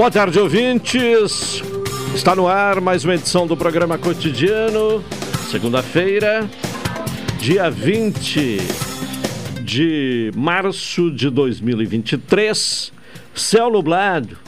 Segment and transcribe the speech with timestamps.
[0.00, 1.62] Boa tarde, ouvintes.
[2.14, 5.04] Está no ar mais uma edição do programa cotidiano,
[5.50, 6.48] segunda-feira,
[7.38, 8.56] dia 20
[9.62, 12.94] de março de 2023.
[13.34, 14.38] Céu nublado,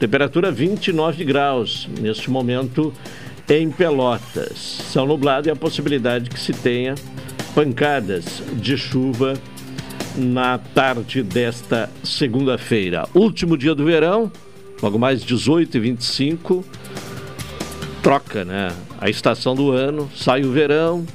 [0.00, 2.90] temperatura 29 graus neste momento
[3.50, 4.56] em Pelotas.
[4.90, 6.94] Céu nublado e a possibilidade que se tenha
[7.54, 9.34] pancadas de chuva
[10.16, 13.06] na tarde desta segunda-feira.
[13.14, 14.32] Último dia do verão
[14.82, 16.64] logo mais 18 e 25,
[18.02, 18.72] troca, né?
[19.00, 21.06] A estação do ano, sai o verão,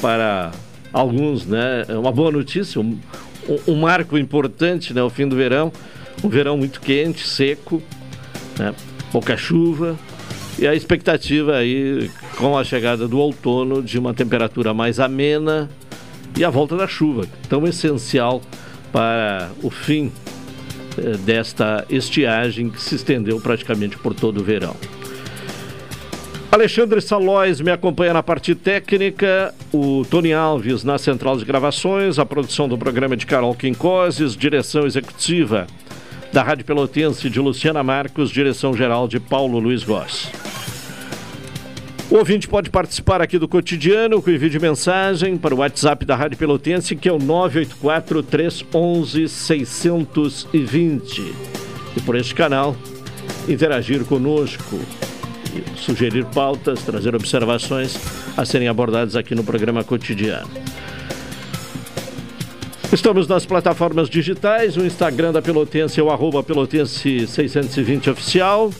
[0.00, 0.52] para
[0.92, 1.84] alguns, né?
[1.88, 2.98] É uma boa notícia, um,
[3.66, 5.02] um marco importante, né?
[5.02, 5.72] O fim do verão,
[6.22, 7.82] um verão muito quente, seco,
[8.56, 8.72] né?
[9.10, 9.98] Pouca chuva,
[10.58, 15.68] e a expectativa aí, com a chegada do outono, de uma temperatura mais amena
[16.36, 18.40] e a volta da chuva, tão essencial
[18.92, 20.12] para o fim
[21.24, 24.76] desta estiagem que se estendeu praticamente por todo o verão.
[26.50, 32.24] Alexandre Salóis me acompanha na parte técnica, o Tony Alves na central de gravações, a
[32.24, 35.66] produção do programa de Carol Quincoses, direção executiva
[36.32, 40.30] da Rádio Pelotense de Luciana Marcos, direção geral de Paulo Luiz Goss.
[42.10, 46.16] O ouvinte pode participar aqui do cotidiano com envio de mensagem para o WhatsApp da
[46.16, 51.34] Rádio Pelotense, que é o 984 311 620.
[51.94, 52.74] E por este canal,
[53.46, 54.80] interagir conosco,
[55.76, 57.98] sugerir pautas, trazer observações
[58.34, 60.48] a serem abordadas aqui no programa cotidiano.
[62.90, 68.72] Estamos nas plataformas digitais, o Instagram da Pelotense é o arroba Pelotense 620 oficial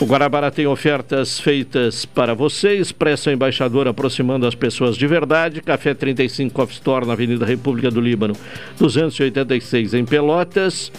[0.00, 2.74] O Guarabara tem ofertas feitas para você.
[2.76, 5.60] Expressa Embaixador aproximando as pessoas de verdade.
[5.60, 8.34] Café 35 Off Store na Avenida República do Líbano,
[8.78, 10.90] 286 em Pelotas.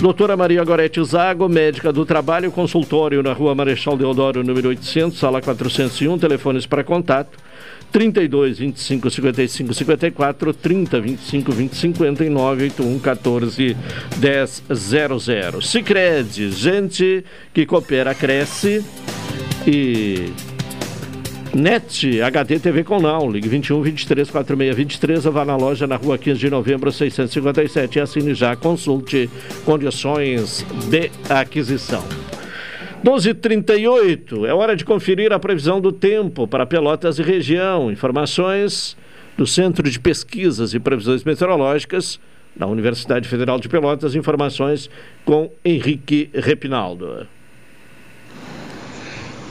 [0.00, 5.40] Doutora Maria Gorete Zago, médica do trabalho, consultório na Rua Marechal Deodoro, número 800, sala
[5.40, 7.38] 401, telefones para contato
[7.92, 13.76] 32 25 55 54 30 25 20 59 81 14
[14.16, 15.62] 10 00.
[15.62, 18.82] Sicredi, gente que coopera cresce
[19.66, 20.32] e
[21.54, 25.96] NET HD TV com Now, ligue 21 23 46 23 ou vá na loja na
[25.96, 29.28] rua 15 de novembro 657 e assine já, consulte
[29.66, 32.02] condições de aquisição.
[33.04, 37.90] 12h38, é hora de conferir a previsão do tempo para Pelotas e região.
[37.90, 38.96] Informações
[39.36, 42.20] do Centro de Pesquisas e Previsões Meteorológicas
[42.54, 44.14] da Universidade Federal de Pelotas.
[44.14, 44.88] Informações
[45.24, 47.26] com Henrique Repinaldo.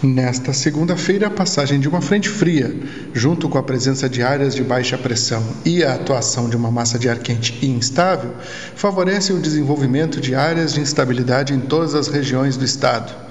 [0.01, 2.73] Nesta segunda-feira, a passagem de uma frente fria,
[3.13, 6.97] junto com a presença de áreas de baixa pressão e a atuação de uma massa
[6.97, 8.33] de ar quente instável,
[8.75, 13.30] favorece o desenvolvimento de áreas de instabilidade em todas as regiões do estado.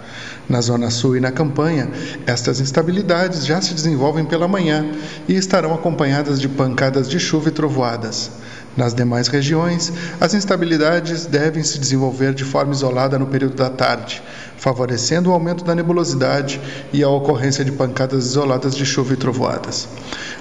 [0.51, 1.89] Na Zona Sul e na campanha,
[2.27, 4.85] estas instabilidades já se desenvolvem pela manhã
[5.29, 8.33] e estarão acompanhadas de pancadas de chuva e trovoadas.
[8.77, 14.25] Nas demais regiões, as instabilidades devem se desenvolver de forma isolada no período da tarde,
[14.61, 16.61] favorecendo o aumento da nebulosidade
[16.93, 19.89] e a ocorrência de pancadas isoladas de chuva e trovoadas.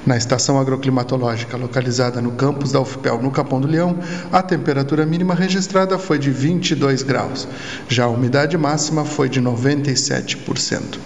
[0.06, 3.98] Na estação agroclimatológica localizada no campus da UFPEL, no Capão do Leão,
[4.30, 7.48] a temperatura mínima registrada foi de 22 graus,
[7.88, 11.00] já a umidade máxima foi de 97%.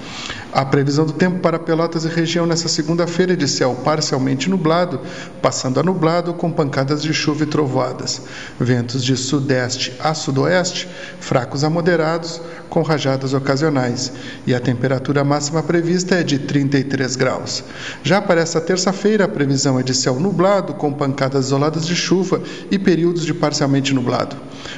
[0.52, 5.02] A previsão do tempo para Pelotas e região nesta segunda-feira é de céu parcialmente nublado,
[5.42, 8.22] passando a nublado com pancadas de chuva e trovoadas.
[8.60, 10.88] Ventos de sudeste a sudoeste,
[11.20, 12.40] fracos a moderados,
[12.70, 14.14] com rajadas rajadas ocasionais,
[14.48, 17.64] e a temperatura máxima prevista é de 33 graus.
[18.02, 22.42] Já para esta terça-feira, a previsão é de céu nublado, com pancadas isoladas de chuva
[22.72, 24.38] e períodos de parcialmente nublado.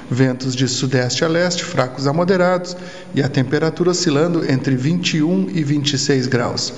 [0.10, 2.76] Ventos de sudeste a leste, fracos a moderados,
[3.14, 6.74] e a temperatura oscilando entre 21 e 26 graus.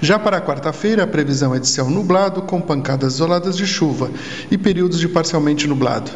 [0.00, 4.10] Já para quarta-feira, a previsão é de céu nublado, com pancadas isoladas de chuva
[4.50, 6.10] e períodos de parcialmente nublado.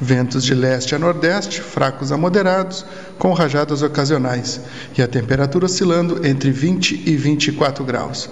[0.00, 2.84] Ventos de leste a nordeste, fracos a moderados,
[3.18, 4.60] com rajadas ocasionais.
[4.96, 8.28] E a temperatura oscilando entre 20 e 24 graus.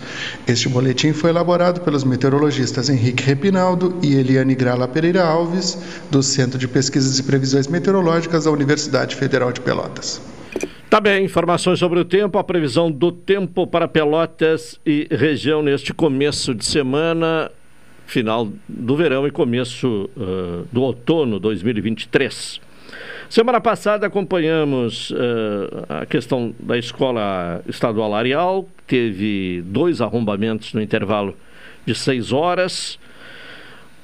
[0.47, 5.79] Este boletim foi elaborado pelos meteorologistas Henrique Repinaldo e Eliane Grala Pereira Alves,
[6.11, 10.21] do Centro de Pesquisas e Previsões Meteorológicas da Universidade Federal de Pelotas.
[10.89, 15.93] Tá bem, informações sobre o tempo, a previsão do tempo para Pelotas e região neste
[15.93, 17.51] começo de semana,
[18.07, 22.61] final do verão e começo uh, do outono 2023.
[23.29, 25.17] Semana passada acompanhamos uh,
[25.89, 31.37] a questão da escola estadual Arial, teve dois arrombamentos no intervalo
[31.85, 32.97] de seis horas.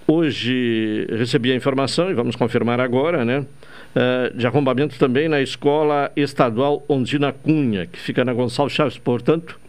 [0.05, 3.47] Hoje recebi a informação, e vamos confirmar agora, né?
[3.95, 9.61] Uh, de arrombamento também na Escola Estadual Ondina Cunha, que fica na Gonçalves Chaves, portanto,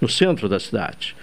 [0.00, 1.16] no centro da cidade.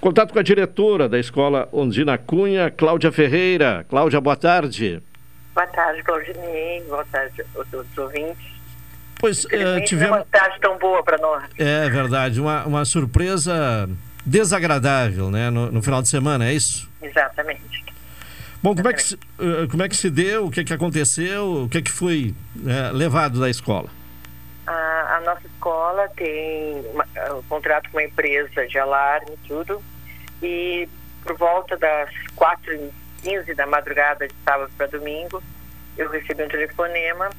[0.00, 3.84] Contato com a diretora da Escola Ondina Cunha, Cláudia Ferreira.
[3.88, 5.02] Cláudia, boa tarde.
[5.52, 6.84] Boa tarde, Claudinei.
[6.88, 8.46] Boa tarde a todos os ouvintes.
[9.18, 10.18] Pois, uh, tivemos...
[10.18, 11.42] uma tarde tão boa para nós.
[11.58, 13.90] É verdade, uma, uma surpresa
[14.24, 16.88] desagradável, né, no, no final de semana, é isso?
[17.02, 17.87] Exatamente.
[18.60, 20.74] Bom, como é, que se, uh, como é que se deu, o que, é que
[20.74, 23.88] aconteceu, o que, é que foi uh, levado da escola?
[24.66, 27.06] A, a nossa escola tem uma,
[27.36, 29.80] um contrato com uma empresa de alarme e tudo,
[30.42, 30.88] e
[31.22, 35.40] por volta das 4h15 da madrugada de sábado para domingo,
[35.96, 37.30] eu recebi um telefonema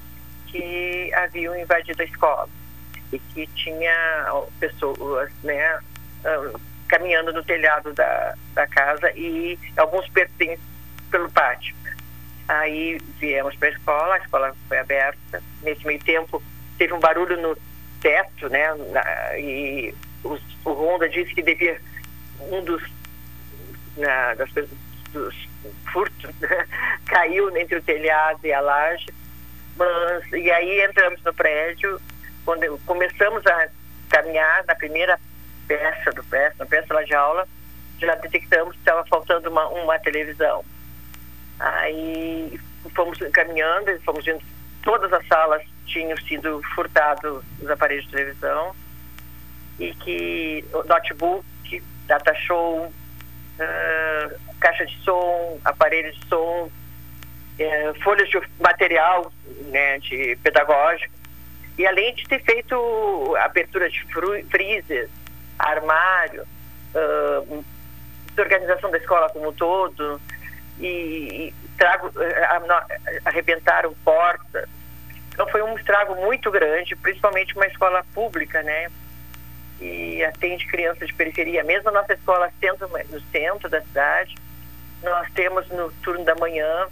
[0.48, 2.50] que haviam invadido a escola
[3.12, 4.26] e que tinha
[4.60, 5.80] pessoas né,
[6.88, 10.69] caminhando no telhado da, da casa e alguns pertences
[11.10, 11.76] pelo pátio.
[12.48, 15.44] Aí viemos para a escola, a escola foi aberta.
[15.62, 16.42] Nesse meio tempo,
[16.78, 17.58] teve um barulho no
[18.02, 18.70] teto, né?
[19.40, 20.38] E o
[20.72, 21.80] Honda disse que devia
[22.40, 22.82] um dos,
[23.98, 24.50] na, das,
[25.12, 25.36] dos
[25.92, 26.68] furtos né?
[27.06, 29.14] caiu entre o telhado e a laje.
[29.76, 32.02] Mas, e aí entramos no prédio,
[32.44, 33.70] quando começamos a
[34.10, 35.20] caminhar na primeira
[35.68, 37.48] peça do prédio, na peça de aula,
[38.00, 40.66] já detectamos que estava faltando uma, uma televisão.
[41.60, 42.60] Aí
[42.96, 44.42] fomos caminhando, fomos vendo
[44.84, 48.76] todas as salas tinham sido furtados os aparelhos de televisão
[49.80, 56.70] e que notebook, data show, uh, caixa de som, aparelho de som,
[57.60, 59.32] uh, folhas de material
[59.68, 61.14] né, de pedagógico.
[61.78, 64.06] E além de ter feito abertura de
[64.50, 65.10] freezer,
[65.58, 66.46] armário,
[66.94, 67.66] uh,
[68.38, 70.22] organização da escola como um todo,
[70.80, 74.70] e, trago, eh, arrebentaram portas.
[75.32, 78.90] Então foi um estrago muito grande, principalmente uma escola pública, né?
[79.80, 81.64] E atende crianças de periferia.
[81.64, 84.36] Mesmo a nossa escola centro, no centro da cidade,
[85.02, 86.88] nós temos no turno da manhã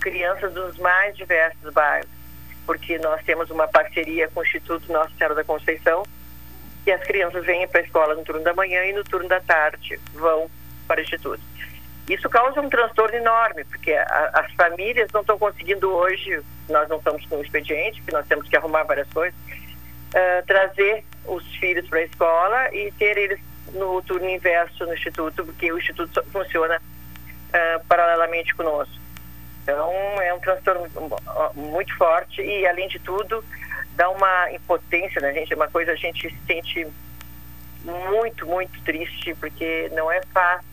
[0.00, 2.10] crianças dos mais diversos bairros,
[2.66, 6.02] porque nós temos uma parceria com o Instituto Nossa Senhora da Conceição,
[6.84, 9.40] e as crianças vêm para a escola no turno da manhã e no turno da
[9.40, 10.50] tarde vão
[10.88, 11.40] para o Instituto.
[12.08, 16.98] Isso causa um transtorno enorme, porque a, as famílias não estão conseguindo hoje, nós não
[16.98, 21.88] estamos com o expediente, porque nós temos que arrumar várias coisas, uh, trazer os filhos
[21.88, 23.40] para a escola e ter eles
[23.72, 29.00] no turno inverso no Instituto, porque o Instituto funciona uh, paralelamente conosco.
[29.62, 30.88] Então, é um transtorno
[31.54, 33.44] muito forte e, além de tudo,
[33.94, 36.86] dá uma impotência na gente, é uma coisa a gente se sente
[37.84, 40.71] muito, muito triste, porque não é fácil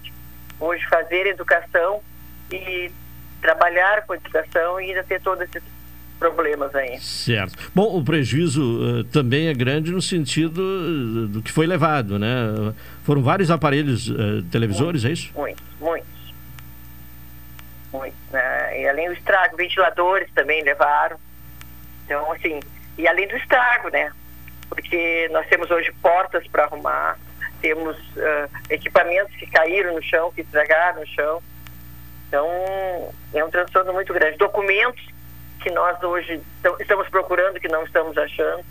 [0.60, 2.02] hoje fazer educação
[2.52, 2.92] e
[3.42, 5.64] trabalhar com educação e ainda ter todos esses
[6.20, 7.00] problemas aí.
[7.00, 7.72] Certo.
[7.74, 12.28] Bom, o prejuízo uh, também é grande no sentido uh, do que foi levado, né?
[13.04, 15.32] Foram vários aparelhos uh, televisores, muitos, é isso?
[15.34, 16.34] Muitos, muitos.
[17.94, 18.20] Muitos.
[18.32, 18.82] Né?
[18.82, 21.18] E além do estrago, ventiladores também levaram.
[22.06, 22.60] Então, assim,
[22.98, 24.12] e além do estrago, né?
[24.68, 27.18] Porque nós temos hoje portas para arrumar,
[27.62, 31.42] temos uh, equipamentos que caíram no chão, que estragaram no chão.
[32.28, 32.48] Então,
[33.34, 34.38] é um transtorno muito grande.
[34.38, 35.04] Documentos
[35.62, 36.42] que nós hoje
[36.80, 38.64] estamos procurando, que não estamos achando.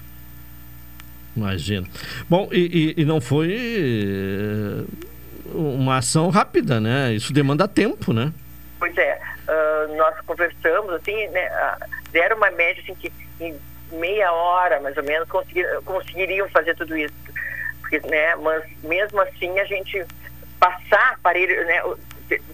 [1.37, 1.87] Imagino.
[2.29, 4.85] Bom, e, e, e não foi eh,
[5.55, 7.13] uma ação rápida, né?
[7.13, 8.33] Isso demanda tempo, né?
[8.79, 9.21] Pois é.
[9.47, 11.49] Uh, nós conversamos, assim, né?
[11.49, 13.55] Uh, deram uma média, assim, que em
[13.93, 17.15] meia hora, mais ou menos, conseguir, conseguiriam fazer tudo isso.
[17.89, 20.05] Porque, né, mas mesmo assim a gente
[20.61, 21.83] passar aparelho, né,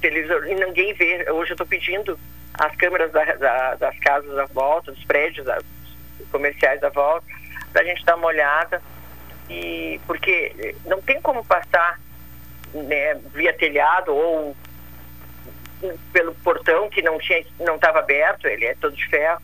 [0.00, 1.28] televisor, e ninguém vê.
[1.30, 2.18] Hoje eu estou pedindo
[2.54, 5.58] as câmeras da, da, das casas à volta, dos prédios da,
[6.30, 7.26] comerciais à volta,
[7.72, 8.80] para a gente dar uma olhada.
[9.50, 12.00] E, porque não tem como passar
[12.72, 14.56] né, via telhado ou
[16.12, 19.42] pelo portão que não tinha não estava aberto, ele é todo de ferro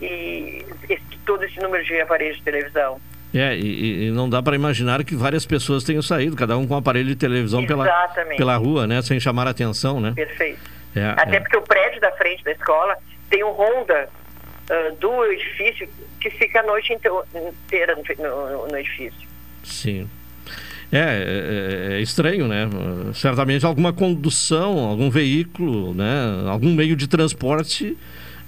[0.00, 3.00] e esse, todo esse número de aparelhos de televisão.
[3.36, 6.72] É, e, e não dá para imaginar que várias pessoas tenham saído, cada um com
[6.72, 7.86] um aparelho de televisão pela,
[8.34, 9.02] pela rua, né?
[9.02, 10.12] Sem chamar a atenção, né?
[10.16, 10.58] Perfeito.
[10.94, 11.40] É, Até é.
[11.40, 12.96] porque o prédio da frente da escola
[13.28, 15.86] tem um Honda uh, do edifício
[16.18, 19.28] que fica a noite inteira no, no, no edifício.
[19.62, 20.08] Sim.
[20.90, 22.66] É, é, é, estranho, né?
[23.12, 26.48] Certamente alguma condução, algum veículo, né?
[26.48, 27.98] algum meio de transporte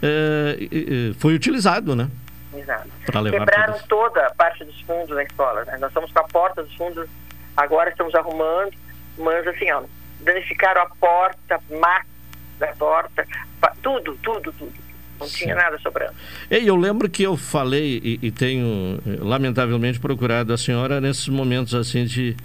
[0.01, 0.57] é,
[1.19, 2.09] foi utilizado, né?
[3.31, 3.87] Quebraram todos.
[3.89, 5.65] toda a parte dos fundos da escola.
[5.65, 5.77] Né?
[5.79, 7.09] Nós estamos com a porta dos fundos,
[7.57, 8.73] agora estamos arrumando,
[9.17, 9.83] mas assim, ó,
[10.21, 12.19] danificaram a porta, máquina
[12.59, 13.27] da porta,
[13.83, 14.89] tudo, tudo, tudo.
[15.19, 16.13] Não tinha nada sobrando.
[16.49, 21.75] E eu lembro que eu falei e, e, tenho, lamentavelmente, procurado a senhora nesses momentos
[21.75, 22.37] assim de,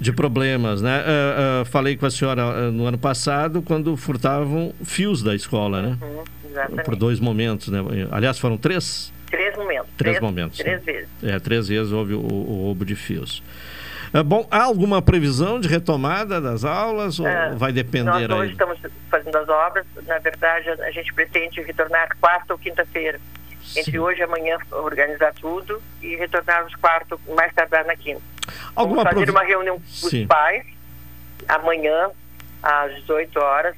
[0.00, 1.00] de problemas, né?
[1.00, 5.80] Uh, uh, falei com a senhora uh, no ano passado quando furtavam fios da escola,
[5.80, 5.98] né?
[6.02, 6.76] Uhum.
[6.84, 7.78] Por dois momentos, né?
[8.10, 9.12] Aliás, foram três?
[9.32, 9.88] Três momentos.
[9.96, 10.58] Três, três momentos.
[10.58, 10.92] Três né?
[10.92, 11.08] vezes.
[11.22, 13.42] É, três vezes houve o, o roubo de fios.
[14.12, 18.42] É, bom, há alguma previsão de retomada das aulas ou é, vai depender nós hoje
[18.42, 18.50] aí?
[18.50, 18.78] estamos
[19.10, 19.86] fazendo as obras.
[20.06, 23.18] Na verdade, a gente pretende retornar quarta ou quinta-feira.
[23.74, 28.20] Entre hoje e amanhã, organizar tudo e retornarmos quarto, mais tardar na quinta.
[28.74, 29.30] Alguma Vamos fazer provi...
[29.30, 30.66] uma reunião com os pais
[31.48, 32.10] amanhã,
[32.62, 33.74] às 18 horas.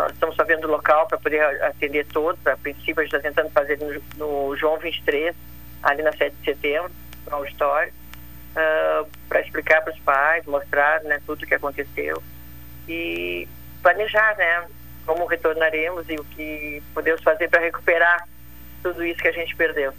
[0.00, 2.44] Nós estamos só vendo o local para poder atender todos.
[2.46, 5.34] A princípio, a gente está tentando fazer no, no João 23,
[5.82, 6.90] ali na 7 de setembro,
[7.26, 7.92] no auditório
[8.50, 12.22] uh, para explicar para os pais, mostrar né, tudo o que aconteceu
[12.88, 13.46] e
[13.82, 14.66] planejar né,
[15.06, 18.26] como retornaremos e o que podemos fazer para recuperar
[18.82, 19.92] tudo isso que a gente perdeu.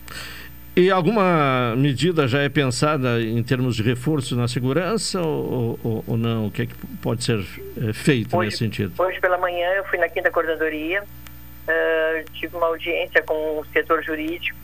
[0.75, 6.18] E alguma medida já é pensada em termos de reforço na segurança ou, ou, ou
[6.18, 6.48] não?
[6.48, 7.40] O que, é que pode ser
[7.90, 8.94] é, feito hoje, nesse sentido?
[8.98, 14.01] Hoje pela manhã eu fui na quinta coordenadoria, uh, tive uma audiência com o setor
[14.01, 14.62] jurídico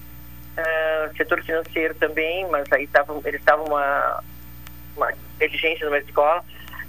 [0.57, 4.23] uh, setor financeiro também, mas aí tavam, eles estavam uma,
[4.95, 6.43] uma inteligência numa escola,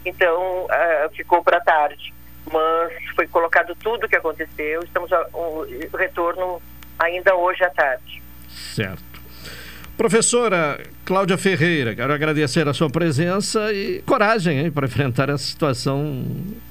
[0.04, 2.14] então uh, ficou para tarde.
[2.50, 6.62] Mas foi colocado tudo o que aconteceu, estamos a, um, o retorno
[6.98, 8.22] ainda hoje à tarde.
[8.48, 9.04] Certo.
[9.98, 16.24] Professora Cláudia Ferreira, quero agradecer a sua presença e coragem para enfrentar essa situação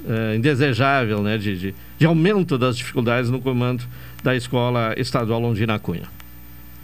[0.08, 3.84] é, indesejável né, de, de, de, aumento das dificuldades no comando
[4.24, 6.10] da Escola Estadual Londrina Cunha.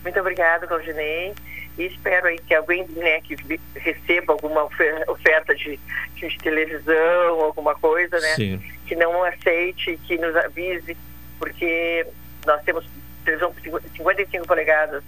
[0.03, 1.33] Muito obrigada, Claudinei.
[1.77, 3.37] E espero aí que alguém né, que
[3.73, 4.65] receba alguma
[5.07, 5.79] oferta de,
[6.17, 8.35] de televisão, alguma coisa, né?
[8.35, 8.61] Sim.
[8.85, 10.97] Que não aceite, que nos avise,
[11.39, 12.05] porque
[12.45, 12.85] nós temos
[13.23, 15.01] televisão com 55 polegadas,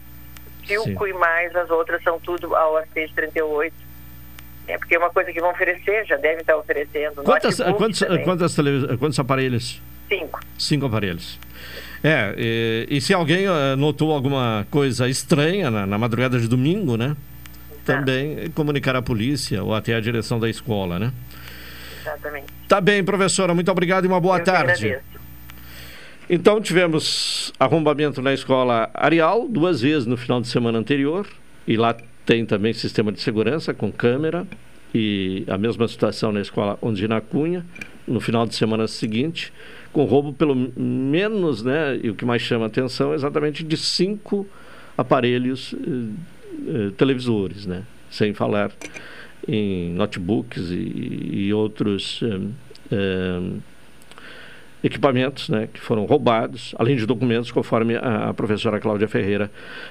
[0.67, 3.73] 5 e mais, as outras são tudo ao AC de 38.
[4.67, 7.23] É porque é uma coisa que vão oferecer, já devem estar oferecendo.
[7.23, 8.55] Quantas, quantos, quantas
[8.97, 9.81] quantos aparelhos?
[10.09, 10.39] Cinco.
[10.57, 11.39] Cinco aparelhos.
[12.03, 16.97] É, e, e, se alguém uh, notou alguma coisa estranha na, na madrugada de domingo,
[16.97, 17.15] né?
[17.83, 17.97] Tá.
[17.97, 21.11] Também comunicar à polícia ou até a direção da escola, né?
[22.01, 22.47] Exatamente.
[22.67, 23.53] Tá bem, professora.
[23.53, 24.99] Muito obrigado e uma boa Eu tarde.
[26.29, 31.27] Então tivemos arrombamento na escola Arial duas vezes no final de semana anterior
[31.67, 34.47] e lá tem também sistema de segurança com câmera
[34.93, 37.63] e a mesma situação na escola Ondina Cunha
[38.07, 39.53] no final de semana seguinte
[39.93, 44.47] com roubo pelo menos, né, e o que mais chama atenção é exatamente de cinco
[44.97, 46.09] aparelhos eh,
[46.67, 48.71] eh, televisores, né, sem falar
[49.47, 52.39] em notebooks e, e outros eh,
[52.91, 53.59] eh,
[54.85, 59.49] equipamentos né, que foram roubados, além de documentos, conforme a, professora Cláudia Ferreira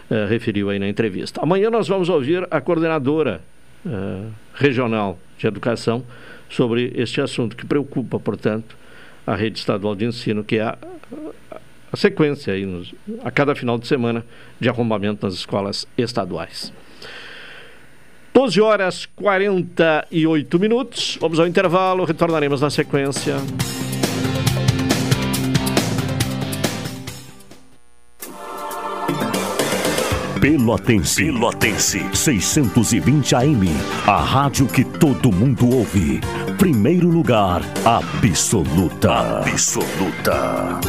[0.08, 1.42] eh, referiu aí na entrevista.
[1.42, 3.40] Amanhã nós vamos ouvir a coordenadora
[3.84, 4.22] eh,
[4.54, 6.04] regional de educação
[6.48, 8.76] sobre este assunto que preocupa, portanto,
[9.26, 10.78] a rede estadual de ensino, que é a,
[11.92, 14.24] a sequência aí nos, a cada final de semana
[14.60, 16.72] de arrombamento nas escolas estaduais.
[18.32, 21.18] 12 horas 48 minutos.
[21.20, 23.34] Vamos ao intervalo, retornaremos na sequência.
[30.44, 31.24] Pelotense.
[31.24, 32.02] Pelotense.
[32.12, 33.64] 620 AM.
[34.06, 36.20] A rádio que todo mundo ouve.
[36.58, 39.38] Primeiro lugar, absoluta.
[39.38, 40.80] Absoluta.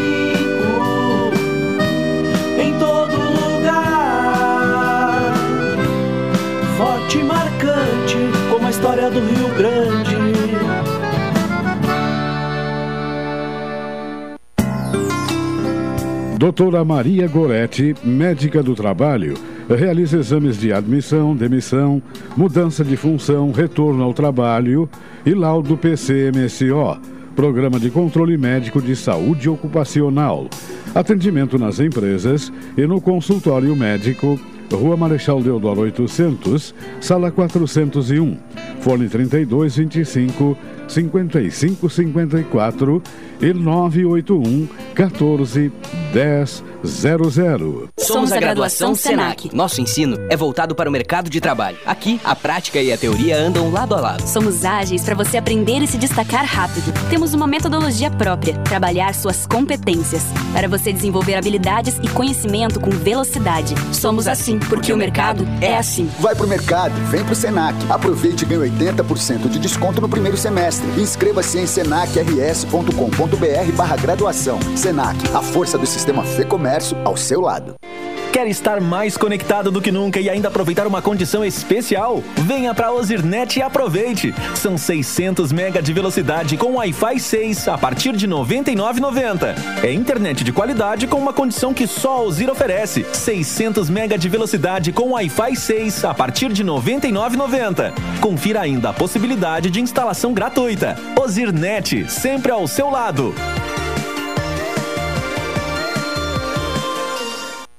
[16.46, 19.34] Doutora Maria Goretti, médica do trabalho,
[19.68, 22.00] realiza exames de admissão, demissão,
[22.38, 24.88] mudança de função, retorno ao trabalho
[25.26, 27.02] e laudo PCMSO,
[27.36, 30.48] Programa de Controle Médico de Saúde Ocupacional.
[30.94, 34.40] Atendimento nas empresas e no consultório médico,
[34.72, 38.38] Rua Marechal Deodoro 800, Sala 401,
[38.82, 40.56] Fone 3225
[40.88, 43.02] 5554
[43.42, 45.72] e 981 14
[46.14, 47.90] 10 00.
[47.98, 49.54] Somos a graduação Senac.
[49.54, 51.78] Nosso ensino é voltado para o mercado de trabalho.
[51.86, 54.28] Aqui, a prática e a teoria andam lado a lado.
[54.28, 56.94] Somos ágeis para você aprender e se destacar rápido.
[57.10, 60.24] Temos uma metodologia própria, trabalhar suas competências,
[60.54, 63.74] para você desenvolver habilidades e conhecimento com velocidade.
[63.92, 66.10] Somos assim, porque o mercado é assim.
[66.20, 67.76] Vai pro mercado, vem pro Senac.
[67.90, 70.75] Aproveite e ganhe 80% de desconto no primeiro semestre.
[70.98, 74.60] Inscreva-se em senacrs.com.br barra graduação.
[74.76, 77.76] Senac, a força do sistema Fê Comércio ao seu lado.
[78.36, 82.22] Quer estar mais conectado do que nunca e ainda aproveitar uma condição especial?
[82.36, 84.36] Venha para Ozirnet e aproveite!
[84.56, 89.56] São 600 mega de velocidade com Wi-Fi 6 a partir de R$ 99,90.
[89.82, 93.06] É internet de qualidade com uma condição que só a Ozir oferece.
[93.14, 97.94] 600 mega de velocidade com Wi-Fi 6 a partir de R$ 99,90.
[98.20, 100.98] Confira ainda a possibilidade de instalação gratuita.
[101.18, 103.34] Ozirnet, sempre ao seu lado.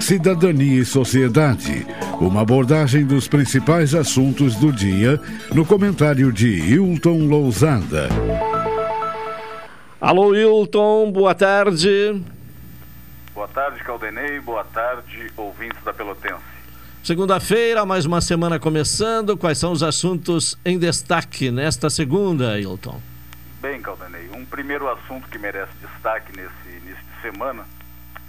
[0.00, 1.86] Cidadania e Sociedade.
[2.18, 5.20] Uma abordagem dos principais assuntos do dia
[5.54, 8.08] no comentário de Hilton Lousada.
[10.00, 12.22] Alô, Hilton, boa tarde.
[13.34, 14.40] Boa tarde, Caldenei.
[14.40, 16.42] Boa tarde, ouvintes da Pelotense.
[17.04, 19.36] Segunda-feira, mais uma semana começando.
[19.36, 23.00] Quais são os assuntos em destaque nesta segunda, Hilton?
[23.60, 27.79] Bem, Caldenei, um primeiro assunto que merece destaque nesse início de semana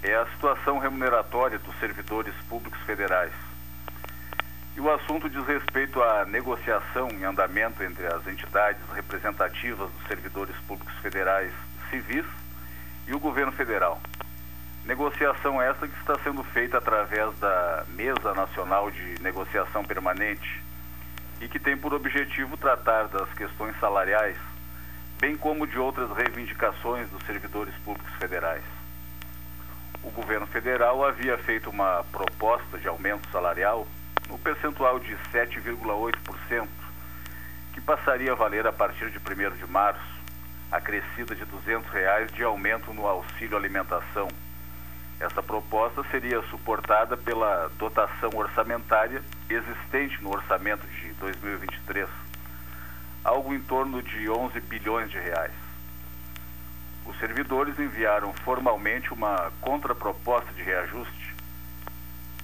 [0.04, 3.34] é a situação remuneratória dos servidores públicos federais.
[4.76, 10.56] E o assunto diz respeito à negociação em andamento entre as entidades representativas dos servidores
[10.68, 11.52] públicos federais
[11.90, 12.26] civis
[13.08, 14.02] e o governo federal.
[14.86, 20.64] Negociação essa que está sendo feita através da Mesa Nacional de Negociação Permanente
[21.40, 24.38] e que tem por objetivo tratar das questões salariais,
[25.20, 28.81] bem como de outras reivindicações dos servidores públicos federais.
[30.04, 33.88] O governo federal havia feito uma proposta de aumento salarial
[34.28, 36.68] no percentual de 7,8%,
[37.74, 40.02] que passaria a valer a partir de 1 de março,
[40.72, 44.28] acrescida de 200 reais de aumento no auxílio alimentação
[45.22, 52.10] essa proposta seria suportada pela dotação orçamentária existente no orçamento de 2023,
[53.24, 55.54] algo em torno de 11 bilhões de reais.
[57.12, 61.36] Os servidores enviaram formalmente uma contraproposta de reajuste,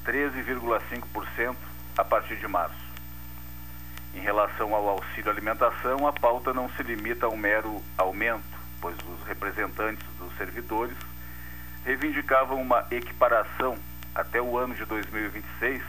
[0.05, 1.55] 13,5%
[1.97, 2.75] a partir de março.
[4.13, 8.43] Em relação ao auxílio alimentação, a pauta não se limita a um mero aumento,
[8.81, 10.97] pois os representantes dos servidores
[11.85, 13.77] reivindicavam uma equiparação
[14.13, 15.81] até o ano de 2026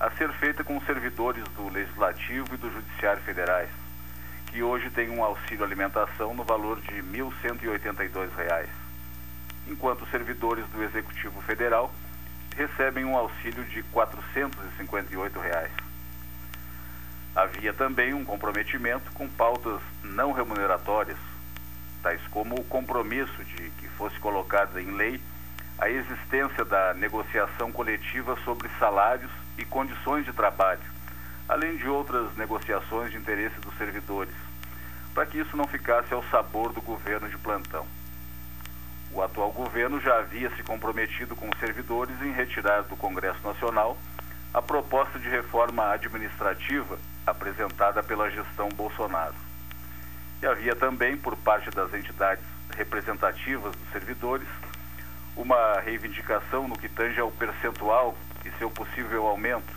[0.00, 3.70] a ser feita com os servidores do Legislativo e do Judiciário Federais,
[4.58, 8.66] que hoje têm um auxílio alimentação no valor de R$ 1.182,
[9.68, 11.94] enquanto servidores do Executivo Federal
[12.56, 15.70] recebem um auxílio de 458 reais.
[17.36, 21.18] Havia também um comprometimento com pautas não remuneratórias,
[22.02, 25.22] tais como o compromisso de que fosse colocada em lei
[25.78, 30.82] a existência da negociação coletiva sobre salários e condições de trabalho,
[31.48, 34.47] além de outras negociações de interesse dos servidores,
[35.14, 37.86] para que isso não ficasse ao sabor do governo de plantão.
[39.12, 43.96] O atual governo já havia se comprometido com os servidores em retirar do Congresso Nacional
[44.52, 49.34] a proposta de reforma administrativa apresentada pela gestão Bolsonaro.
[50.42, 52.44] E havia também, por parte das entidades
[52.76, 54.48] representativas dos servidores,
[55.36, 59.72] uma reivindicação no que tange ao percentual e seu possível aumento,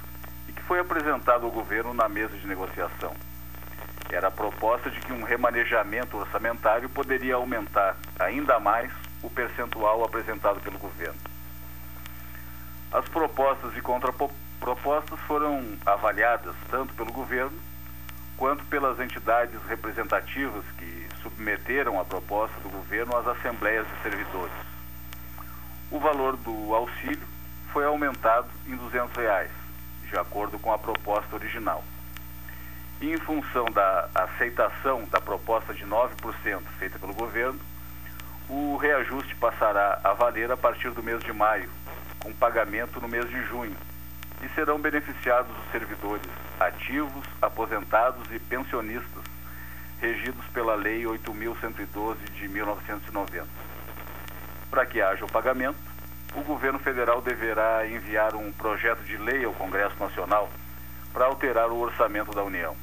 [0.47, 3.15] e que foi apresentado ao governo na mesa de negociação.
[4.11, 8.91] Era a proposta de que um remanejamento orçamentário poderia aumentar ainda mais
[9.23, 11.19] o percentual apresentado pelo governo.
[12.91, 17.57] As propostas e contrapropostas foram avaliadas tanto pelo governo
[18.35, 24.53] quanto pelas entidades representativas que submeteram a proposta do governo às assembleias de servidores.
[25.89, 27.27] O valor do auxílio
[27.71, 29.51] foi aumentado em 200 reais,
[30.09, 31.81] de acordo com a proposta original.
[33.01, 37.59] Em função da aceitação da proposta de 9% feita pelo governo,
[38.47, 41.67] o reajuste passará a valer a partir do mês de maio,
[42.19, 43.75] com pagamento no mês de junho,
[44.43, 49.23] e serão beneficiados os servidores ativos, aposentados e pensionistas,
[49.99, 53.47] regidos pela Lei 8.112 de 1990.
[54.69, 55.79] Para que haja o pagamento,
[56.35, 60.51] o governo federal deverá enviar um projeto de lei ao Congresso Nacional
[61.11, 62.77] para alterar o orçamento da União.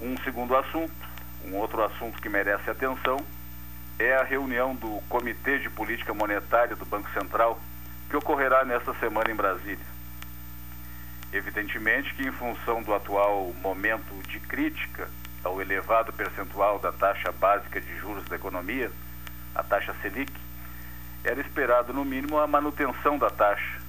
[0.00, 0.92] Um segundo assunto,
[1.44, 3.24] um outro assunto que merece atenção,
[3.98, 7.60] é a reunião do Comitê de Política Monetária do Banco Central
[8.08, 9.94] que ocorrerá nesta semana em Brasília.
[11.32, 15.08] Evidentemente que, em função do atual momento de crítica
[15.42, 18.90] ao elevado percentual da taxa básica de juros da economia,
[19.54, 20.32] a taxa Selic,
[21.22, 23.80] era esperado no mínimo a manutenção da taxa,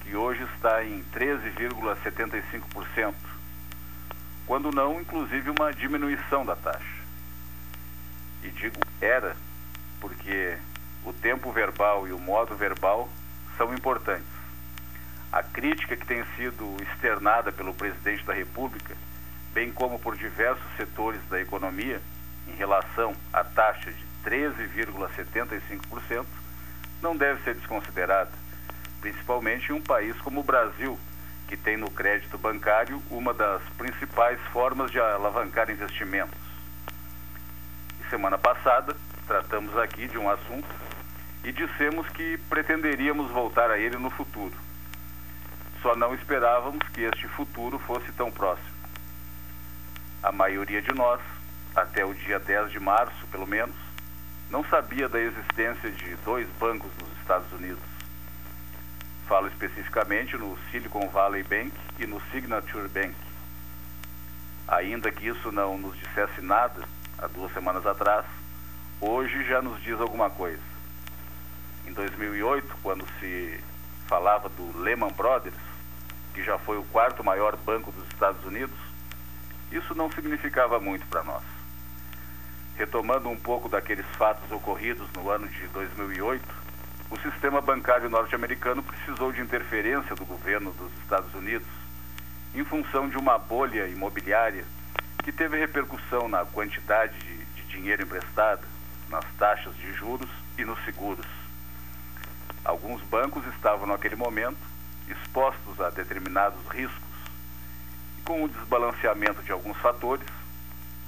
[0.00, 3.14] que hoje está em 13,75%,
[4.46, 7.02] quando não, inclusive, uma diminuição da taxa.
[8.42, 9.34] E digo era,
[10.00, 10.56] porque
[11.04, 13.08] o tempo verbal e o modo verbal
[13.56, 14.32] são importantes.
[15.32, 18.94] A crítica que tem sido externada pelo presidente da República,
[19.52, 22.00] bem como por diversos setores da economia,
[22.46, 26.24] em relação à taxa de 13,75%,
[27.02, 28.30] não deve ser desconsiderada,
[29.00, 30.98] principalmente em um país como o Brasil,
[31.48, 36.38] que tem no crédito bancário uma das principais formas de alavancar investimentos.
[38.00, 40.68] E semana passada, tratamos aqui de um assunto
[41.44, 44.54] e dissemos que pretenderíamos voltar a ele no futuro.
[45.82, 48.74] Só não esperávamos que este futuro fosse tão próximo.
[50.22, 51.20] A maioria de nós,
[51.76, 53.76] até o dia 10 de março, pelo menos,
[54.50, 57.93] não sabia da existência de dois bancos nos Estados Unidos.
[59.28, 63.14] Falo especificamente no Silicon Valley Bank e no Signature Bank.
[64.68, 66.86] Ainda que isso não nos dissesse nada
[67.18, 68.26] há duas semanas atrás,
[69.00, 70.74] hoje já nos diz alguma coisa
[71.86, 73.60] em 2008, quando se
[74.06, 75.54] falava do Lehman Brothers,
[76.32, 78.76] que já foi o quarto maior banco dos Estados Unidos,
[79.70, 81.42] isso não significava muito para nós.
[82.76, 86.42] retomando um pouco daqueles fatos ocorridos no ano de 2008,
[87.14, 91.68] o sistema bancário norte-americano precisou de interferência do governo dos Estados Unidos
[92.52, 94.64] em função de uma bolha imobiliária
[95.22, 98.66] que teve repercussão na quantidade de, de dinheiro emprestado,
[99.08, 101.24] nas taxas de juros e nos seguros.
[102.64, 104.58] Alguns bancos estavam naquele momento
[105.08, 106.98] expostos a determinados riscos
[108.18, 110.26] e com o desbalanceamento de alguns fatores,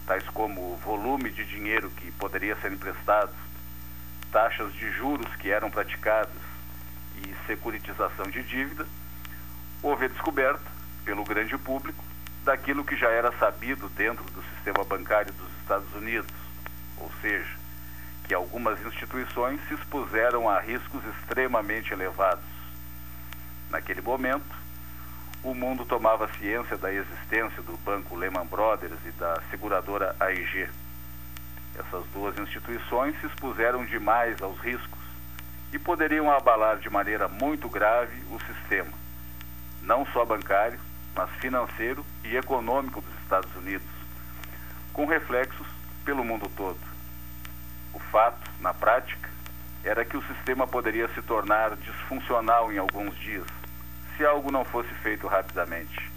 [0.06, 3.32] tais como o volume de dinheiro que poderia ser emprestado,
[4.32, 6.32] taxas de juros que eram praticadas
[7.16, 8.86] e securitização de dívida,
[9.82, 10.64] houve a descoberta
[11.04, 12.04] pelo grande público
[12.44, 16.30] daquilo que já era sabido dentro do sistema bancário dos Estados Unidos,
[16.98, 17.56] ou seja,
[18.24, 22.44] que algumas instituições se expuseram a riscos extremamente elevados.
[23.70, 24.54] Naquele momento,
[25.42, 30.68] o mundo tomava ciência da existência do banco Lehman Brothers e da seguradora AIG.
[31.78, 34.98] Essas duas instituições se expuseram demais aos riscos
[35.72, 38.92] e poderiam abalar de maneira muito grave o sistema,
[39.82, 40.80] não só bancário,
[41.14, 43.86] mas financeiro e econômico dos Estados Unidos,
[44.92, 45.66] com reflexos
[46.04, 46.78] pelo mundo todo.
[47.92, 49.28] O fato, na prática,
[49.84, 53.46] era que o sistema poderia se tornar disfuncional em alguns dias,
[54.16, 56.10] se algo não fosse feito rapidamente,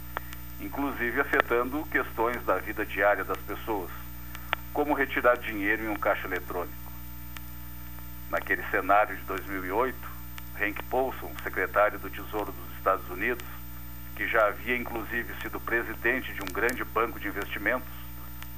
[0.61, 3.91] inclusive afetando questões da vida diária das pessoas,
[4.73, 6.73] como retirar dinheiro em um caixa eletrônico.
[8.29, 9.97] Naquele cenário de 2008,
[10.59, 13.45] Hank Paulson, secretário do Tesouro dos Estados Unidos,
[14.15, 17.89] que já havia inclusive sido presidente de um grande banco de investimentos,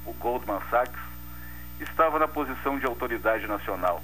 [0.04, 1.00] o Goldman Sachs,
[1.80, 4.02] estava na posição de autoridade nacional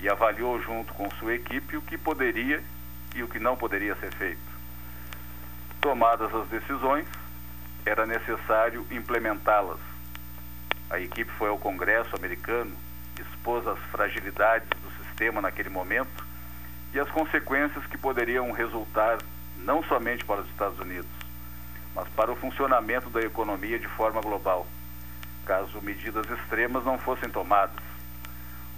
[0.00, 2.62] e avaliou junto com sua equipe o que poderia
[3.14, 4.54] e o que não poderia ser feito.
[5.80, 7.06] Tomadas as decisões,
[7.86, 9.78] era necessário implementá-las.
[10.90, 12.76] A equipe foi ao Congresso americano,
[13.18, 16.24] expôs as fragilidades do sistema naquele momento
[16.92, 19.18] e as consequências que poderiam resultar
[19.58, 21.10] não somente para os Estados Unidos,
[21.94, 24.66] mas para o funcionamento da economia de forma global,
[25.44, 27.82] caso medidas extremas não fossem tomadas.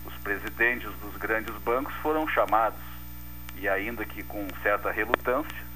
[0.04, 2.78] Os presidentes dos grandes bancos foram chamados
[3.56, 5.66] e, ainda que com certa relutância,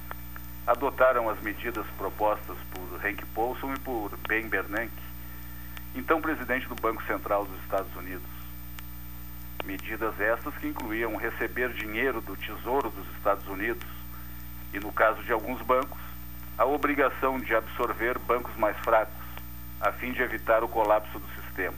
[0.67, 5.10] adotaram as medidas propostas por Hank Paulson e por Ben Bernanke,
[5.95, 8.29] então presidente do Banco Central dos Estados Unidos.
[9.65, 13.87] Medidas estas que incluíam receber dinheiro do Tesouro dos Estados Unidos
[14.73, 16.01] e, no caso de alguns bancos,
[16.57, 19.15] a obrigação de absorver bancos mais fracos,
[19.81, 21.77] a fim de evitar o colapso do sistema.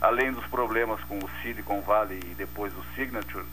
[0.00, 3.44] Além dos problemas com o Silicon Valley e depois o Signature,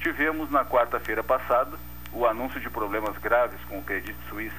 [0.00, 1.78] tivemos na quarta-feira passada
[2.12, 4.56] o anúncio de problemas graves com o Credit Suisse,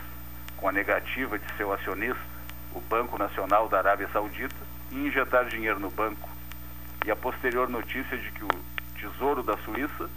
[0.58, 2.37] com a negativa de seu acionista,
[2.78, 4.56] o Banco Nacional da Arábia Saudita,
[4.92, 6.30] em injetar dinheiro no banco,
[7.06, 8.50] e a posterior notícia de que o
[9.00, 10.10] Tesouro da Suíça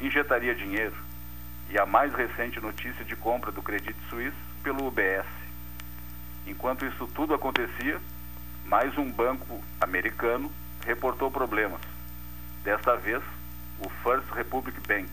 [0.00, 0.96] injetaria dinheiro
[1.68, 5.26] e a mais recente notícia de compra do Credit Suisse pelo UBS.
[6.46, 8.00] Enquanto isso tudo acontecia,
[8.64, 10.50] mais um banco americano
[10.86, 11.80] reportou problemas.
[12.64, 13.22] Desta vez,
[13.78, 15.10] o First Republic Bank.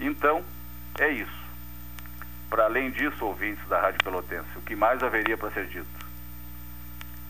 [0.00, 0.42] Então,
[0.98, 1.41] é isso.
[2.52, 5.88] Para além disso, ouvintes da Rádio Pelotense, o que mais haveria para ser dito?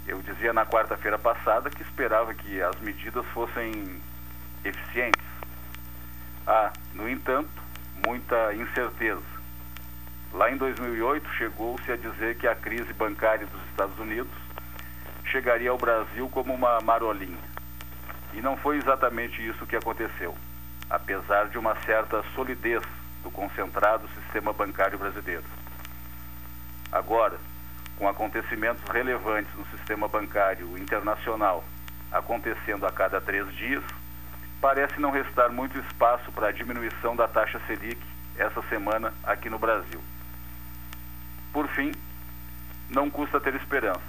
[0.04, 4.02] Eu dizia na quarta-feira passada que esperava que as medidas fossem
[4.64, 5.22] eficientes,
[6.44, 7.48] Há, no entanto,
[8.04, 9.22] muita incerteza.
[10.32, 14.32] Lá em 2008, chegou-se a dizer que a crise bancária dos Estados Unidos
[15.26, 17.38] chegaria ao Brasil como uma marolinha.
[18.32, 20.36] E não foi exatamente isso que aconteceu,
[20.90, 22.82] apesar de uma certa solidez
[23.22, 25.44] do concentrado sistema bancário brasileiro.
[26.90, 27.38] Agora,
[27.96, 31.64] com acontecimentos relevantes no sistema bancário internacional
[32.10, 33.84] acontecendo a cada três dias,
[34.60, 37.98] parece não restar muito espaço para a diminuição da taxa Selic
[38.36, 40.00] essa semana aqui no Brasil.
[41.52, 41.92] Por fim,
[42.88, 44.00] não custa ter esperança,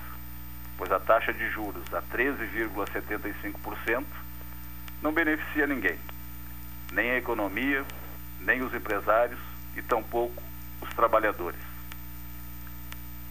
[0.78, 4.04] pois a taxa de juros a 13,75%
[5.02, 5.98] não beneficia ninguém,
[6.92, 7.86] nem a economia,
[8.46, 9.40] nem os empresários
[9.76, 10.42] e tampouco
[10.82, 11.60] os trabalhadores.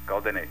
[0.06, 0.48] Caldenei.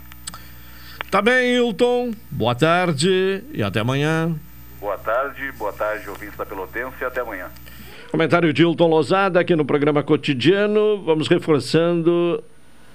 [1.10, 2.12] Tá bem, Hilton.
[2.30, 4.34] Boa tarde e até amanhã.
[4.80, 7.50] Boa tarde, boa tarde, ouvintes da Pelotense, e até amanhã.
[8.10, 11.02] Comentário de Hilton Lozada aqui no programa cotidiano.
[11.04, 12.42] Vamos reforçando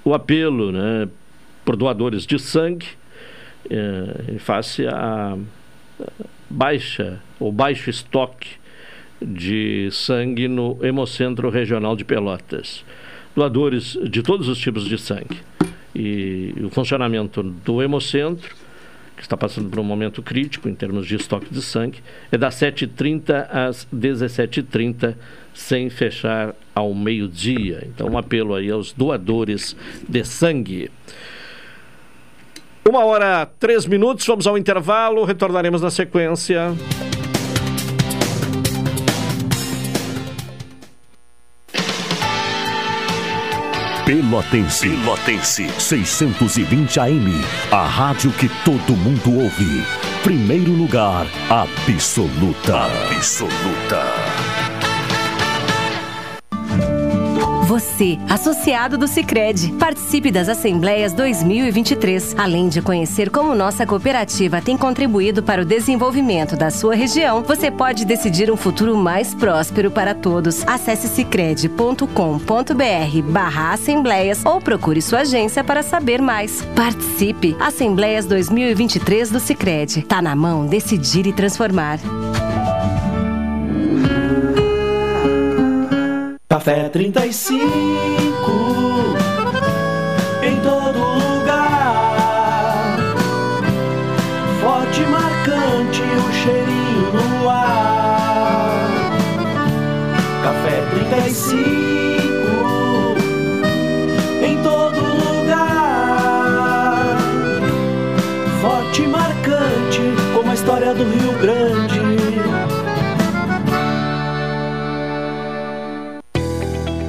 [0.03, 1.08] o apelo né,
[1.63, 2.88] por doadores de sangue
[3.69, 5.38] eh, em face a
[6.49, 8.58] baixa ou baixo estoque
[9.21, 12.84] de sangue no Hemocentro Regional de Pelotas.
[13.36, 15.41] Doadores de todos os tipos de sangue.
[15.95, 18.56] E o funcionamento do Hemocentro
[19.17, 21.99] que está passando por um momento crítico em termos de estoque de sangue,
[22.32, 25.15] é das 7h30 às 17h30,
[25.56, 27.84] sem fechar ao meio-dia.
[27.88, 29.75] Então, um apelo aí aos doadores
[30.08, 30.91] de sangue.
[32.88, 36.73] Uma hora, três minutos, vamos ao intervalo, retornaremos na sequência.
[44.08, 44.88] Pelotense.
[44.88, 45.67] Pelotense.
[45.78, 47.43] 620 AM.
[47.70, 49.86] A rádio que todo mundo ouve.
[50.24, 52.86] Primeiro lugar, absoluta.
[52.86, 54.57] Absoluta.
[57.67, 62.34] Você, associado do Sicredi, participe das Assembleias 2023.
[62.38, 67.69] Além de conhecer como nossa cooperativa tem contribuído para o desenvolvimento da sua região, você
[67.69, 70.65] pode decidir um futuro mais próspero para todos.
[70.65, 76.62] Acesse sicredi.com.br/barra assembleias ou procure sua agência para saber mais.
[76.73, 77.53] Participe!
[77.60, 80.03] Assembleias 2023 do Sicredi.
[80.03, 81.99] Tá na mão decidir e transformar.
[86.58, 87.62] Café 35
[90.41, 92.98] em todo lugar.
[94.60, 98.82] Forte, marcante, o cheirinho no ar.
[100.41, 101.87] Café 35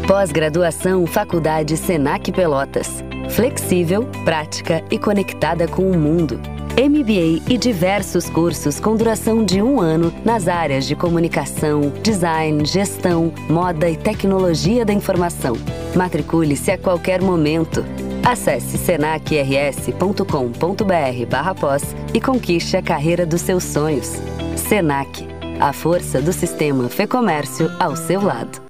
[0.08, 3.04] Pós-graduação Faculdade Senac Pelotas.
[3.28, 6.40] Flexível, prática e conectada com o mundo.
[6.78, 13.34] MBA e diversos cursos com duração de um ano nas áreas de comunicação, design, gestão,
[13.50, 15.54] moda e tecnologia da informação.
[15.94, 17.84] Matricule-se a qualquer momento.
[18.24, 24.14] Acesse senacrs.com.br pós e conquiste a carreira dos seus sonhos.
[24.56, 25.28] Senac,
[25.60, 28.67] a força do sistema Fê Comércio ao seu lado.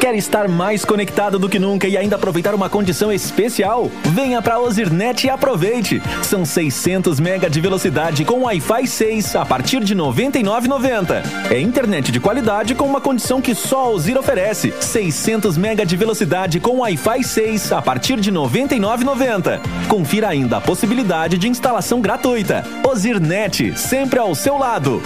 [0.00, 3.90] Quer estar mais conectado do que nunca e ainda aproveitar uma condição especial?
[4.02, 6.02] Venha para a Ozirnet e aproveite!
[6.22, 11.22] São 600 mega de velocidade com Wi-Fi 6 a partir de R$ 99,90.
[11.50, 14.72] É internet de qualidade com uma condição que só a Ozir oferece.
[14.80, 19.60] 600 mega de velocidade com Wi-Fi 6 a partir de R$ 99,90.
[19.86, 22.64] Confira ainda a possibilidade de instalação gratuita.
[22.88, 25.02] Ozirnet, sempre ao seu lado.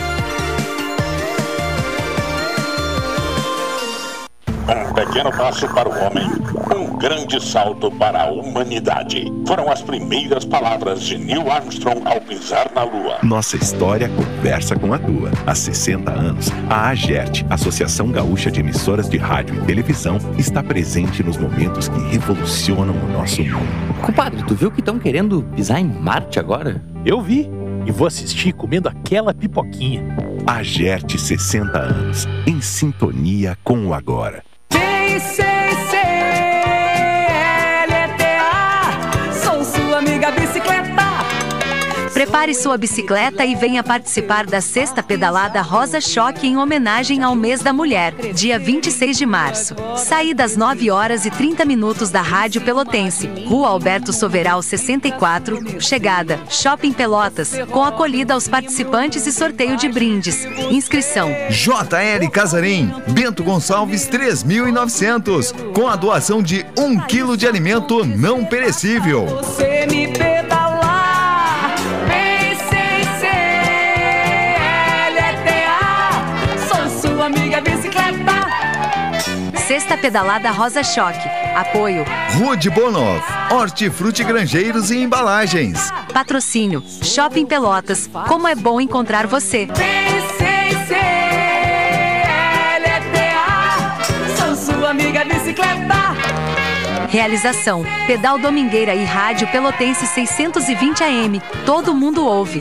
[4.66, 6.27] Um pequeno passo para o homem,
[6.74, 9.31] um grande salto para a humanidade.
[9.46, 13.18] Foram as primeiras palavras de Neil Armstrong ao pisar na Lua.
[13.22, 15.31] Nossa história conversa com a tua.
[15.46, 21.22] Há 60 anos, a AGERT, Associação Gaúcha de Emissoras de Rádio e Televisão, está presente
[21.22, 23.68] nos momentos que revolucionam o nosso mundo.
[24.00, 26.83] Compadre, tu viu que estão querendo pisar em Marte agora?
[27.05, 27.50] Eu vi.
[27.87, 30.03] E vou assistir comendo aquela pipoquinha.
[30.46, 34.42] AGERT 60 anos, em sintonia com o agora.
[42.24, 47.60] Prepare sua bicicleta e venha participar da sexta pedalada Rosa Choque em homenagem ao mês
[47.60, 49.76] da mulher, dia 26 de março.
[49.98, 56.40] Saída às 9 horas e 30 minutos da Rádio Pelotense, Rua Alberto Soveral 64, chegada
[56.48, 60.46] Shopping Pelotas, com acolhida aos participantes e sorteio de brindes.
[60.70, 68.46] Inscrição JL Casarim, Bento Gonçalves 3900, com a doação de 1 quilo de alimento não
[68.46, 69.26] perecível.
[69.26, 70.63] Você me pedalar.
[79.66, 81.27] Sexta pedalada Rosa Choque.
[81.55, 85.90] Apoio Rude Bonov, Hortifruti Grangeiros e Embalagens.
[86.12, 88.09] Patrocínio Shopping Pelotas.
[88.29, 89.66] Como é bom encontrar você.
[89.66, 90.85] PCCLTA.
[94.37, 95.94] Sou sua amiga bicicleta.
[97.09, 101.40] Realização: Pedal Domingueira e Rádio Pelotense 620 AM.
[101.64, 102.61] Todo mundo ouve.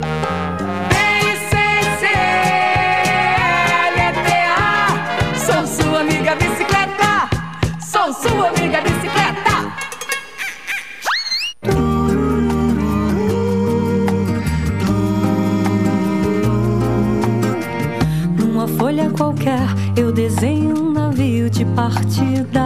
[18.94, 19.66] Folha qualquer,
[19.96, 22.62] eu desenho um navio de partida.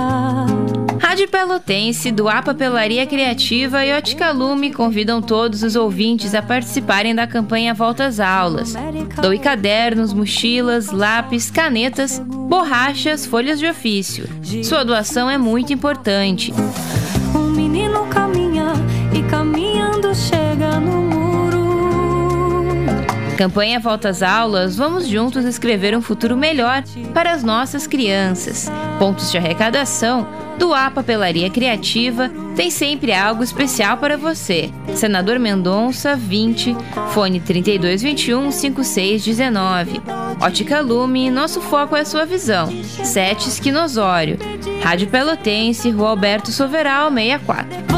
[1.01, 7.15] Rádio Pelotense, do A Papelaria Criativa e Ótica Lume convidam todos os ouvintes a participarem
[7.15, 8.75] da campanha Volta às Aulas.
[9.23, 14.29] Doe cadernos, mochilas, lápis, canetas, borrachas, folhas de ofício.
[14.63, 16.53] Sua doação é muito importante.
[23.39, 26.83] Campanha Volta às Aulas, vamos juntos escrever um futuro melhor
[27.15, 28.69] para as nossas crianças.
[28.99, 30.27] Pontos de arrecadação
[30.59, 34.73] do A Papelaria Criativa tem sempre algo especial para você.
[34.93, 36.77] Senador Mendonça, 20,
[37.15, 40.03] fone 3221 5619.
[40.41, 42.69] Ótica Lume, nosso foco é sua visão.
[43.05, 44.37] Sete Esquinosório.
[44.83, 47.98] Rádio Pelotense, Rua Alberto Soveral, 64.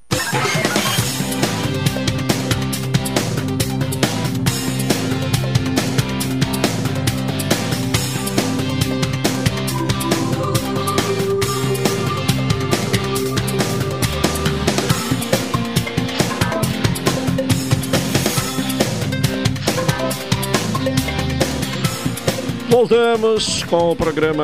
[22.81, 24.43] Voltamos com o programa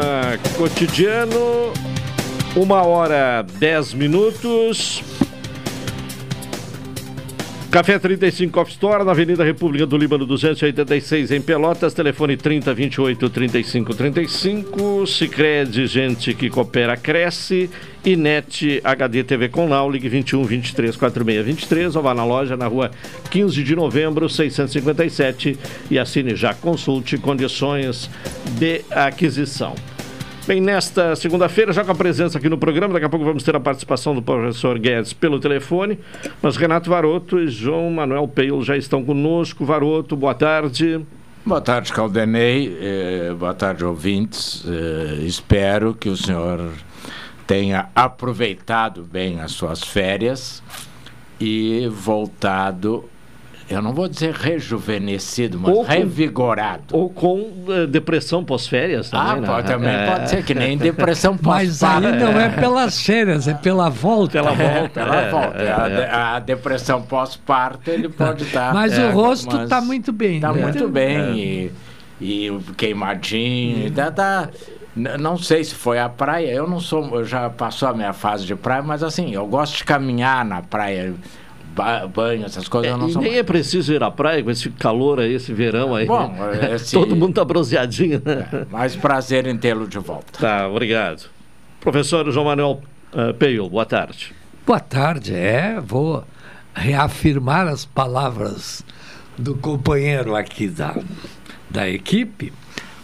[0.55, 1.73] cotidiano.
[2.55, 5.01] Uma hora dez minutos.
[7.69, 11.93] Café 35 Coffee Store, na Avenida República do Líbano 286, em Pelotas.
[11.93, 15.05] Telefone 30 28 35 35.
[15.05, 17.69] Sicredi, gente que coopera, cresce.
[18.05, 21.95] E NET HD TV com Now, ligue 21 23 46 23.
[21.97, 22.89] Ou vá na loja na rua
[23.29, 25.59] 15 de novembro, 657.
[25.91, 26.53] E assine já.
[26.53, 28.09] Consulte condições
[28.57, 29.75] de aquisição.
[30.47, 33.53] Bem, nesta segunda-feira, já com a presença aqui no programa, daqui a pouco vamos ter
[33.53, 35.99] a participação do professor Guedes pelo telefone,
[36.41, 39.65] mas Renato Varoto e João Manuel Peilo já estão conosco.
[39.65, 41.05] Varoto, boa tarde.
[41.45, 42.77] Boa tarde, Caldenei.
[42.79, 44.63] Eh, boa tarde, ouvintes.
[44.65, 46.71] Eh, espero que o senhor
[47.45, 50.63] tenha aproveitado bem as suas férias
[51.41, 53.03] e voltado
[53.69, 56.83] eu não vou dizer rejuvenescido, mas Ou com- revigorado.
[56.91, 59.47] Ou com eh, depressão pós-férias Ah, também, né?
[59.47, 60.05] pode, também É.
[60.11, 64.31] pode ser, que nem depressão Mas aí não é pelas férias, é pela volta.
[64.33, 65.57] Pela É, pela é, volta.
[65.57, 66.09] é, a, é.
[66.11, 68.73] a depressão pós-parto ele pode estar.
[68.73, 70.35] Mas o rosto está muito bem.
[70.35, 70.61] Está né?
[70.63, 71.17] muito bem.
[71.17, 71.31] É.
[71.35, 71.71] E,
[72.45, 73.87] e o queimadinho.
[73.87, 74.49] e Tá, tá-
[74.95, 76.51] não sei se foi a praia.
[76.51, 77.19] Eu não sou.
[77.19, 80.61] Eu já passou a minha fase de praia, mas assim, eu gosto de caminhar na
[80.61, 81.13] praia.
[81.77, 83.21] Ba- Banho, essas coisas, eu não E sou.
[83.21, 86.05] nem é preciso ir à praia com esse calor aí, esse verão aí.
[86.05, 86.33] Bom,
[86.73, 88.65] esse- Todo mundo tá bronzeadinho, né?
[88.69, 90.39] Mais prazer em tê-lo de volta.
[90.39, 91.29] Tá, obrigado.
[91.79, 92.81] Professor João Manuel
[93.13, 94.33] uh, Peio, boa tarde.
[94.65, 96.23] Boa tarde, é, vou
[96.73, 98.83] reafirmar as palavras
[99.37, 100.95] do companheiro aqui da,
[101.69, 102.51] da equipe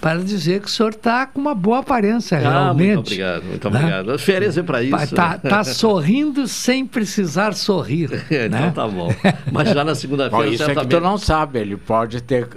[0.04, 2.88] para dizer que o senhor está com uma boa aparência, Ah, realmente.
[2.88, 3.80] muito obrigado, muito né?
[3.80, 4.12] obrigado.
[4.12, 4.96] As férias é para isso.
[4.98, 8.10] Está tá sorrindo sem precisar sorrir.
[8.30, 8.72] então né?
[8.76, 9.16] tá bom.
[9.50, 11.00] Mas já na Bom, segunda-feira, isso é que certamente...
[11.00, 12.50] tu não sabe, ele pode ter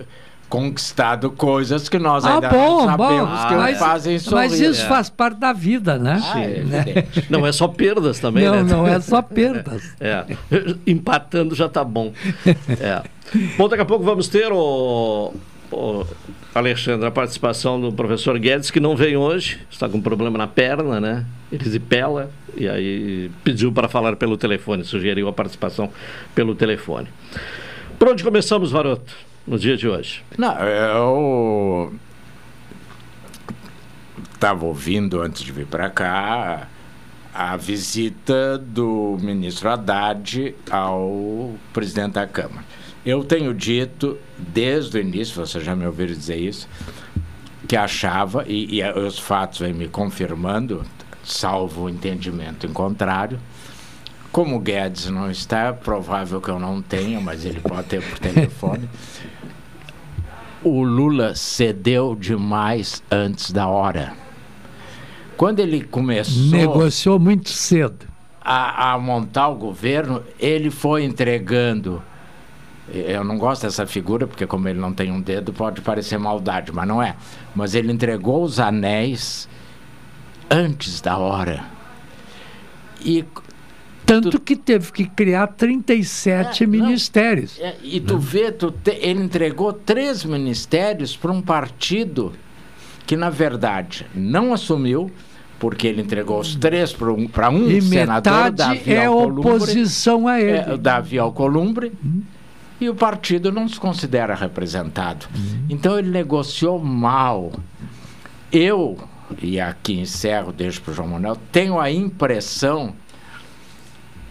[0.49, 3.07] conquistado coisas que nós Ah, ainda bom, não bom.
[3.07, 4.34] sabemos que mas, fazem sorrir.
[4.34, 4.88] mas isso é.
[4.88, 6.20] faz parte da vida, né?
[6.24, 6.84] Ah, é Né?
[7.30, 8.62] Não é só perdas também, Não, né?
[8.64, 9.84] não é só perdas.
[10.01, 10.24] É.
[10.84, 12.12] Empatando já tá bom.
[12.80, 13.03] É.
[13.57, 15.32] Bom, daqui a pouco vamos ter o,
[15.71, 16.07] o
[16.55, 21.01] Alexandre, a participação do professor Guedes, que não veio hoje, está com problema na perna,
[21.01, 21.27] né?
[21.51, 25.91] Erisipela, e aí pediu para falar pelo telefone, sugeriu a participação
[26.35, 27.09] pelo telefone.
[27.99, 29.12] Por onde começamos, Varoto,
[29.47, 30.23] no dia de hoje?
[30.37, 31.95] Não, eu
[34.35, 36.69] estava ouvindo antes de vir para cá
[37.33, 42.64] a visita do ministro Haddad ao presidente da Câmara.
[43.07, 46.68] Eu tenho dito desde o início, você já me ouviu dizer isso,
[47.68, 50.84] que achava, e, e os fatos vêm me confirmando,
[51.22, 53.38] salvo o entendimento em contrário,
[54.32, 58.02] como o Guedes não está, é provável que eu não tenha, mas ele pode ter
[58.02, 58.88] por telefone.
[60.64, 64.14] o Lula cedeu demais antes da hora.
[65.36, 68.04] Quando ele começou Negociou muito cedo.
[68.42, 72.02] a, a montar o governo, ele foi entregando.
[72.93, 76.70] Eu não gosto dessa figura, porque como ele não tem um dedo, pode parecer maldade,
[76.72, 77.16] mas não é.
[77.55, 79.49] Mas ele entregou os anéis
[80.49, 81.64] antes da hora.
[83.05, 83.24] E
[84.05, 87.59] Tanto que teve que criar 37 ministérios.
[87.59, 92.32] É, e tu vê, tu te- ele entregou três ministérios para um partido
[93.05, 95.11] que, na verdade, não assumiu,
[95.59, 99.51] porque ele entregou os três para um, pra um E senador, metade Davi é Alcolumbre,
[99.57, 100.53] oposição a ele.
[100.59, 101.93] é, Davi Alcolumbre,
[102.81, 105.27] e o partido não se considera representado.
[105.68, 107.53] Então ele negociou mal.
[108.53, 108.99] Eu,
[109.43, 112.95] e aqui encerro, deixo para o João Manuel, tenho a impressão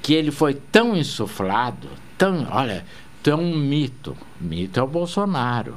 [0.01, 1.87] que ele foi tão insuflado,
[2.17, 2.85] tão, olha,
[3.23, 4.15] tu é um mito.
[4.39, 5.75] Mito é o Bolsonaro.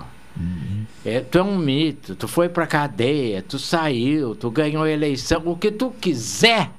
[1.05, 5.57] É, tu é um mito, tu foi pra cadeia, tu saiu, tu ganhou eleição, o
[5.57, 6.71] que tu quiser,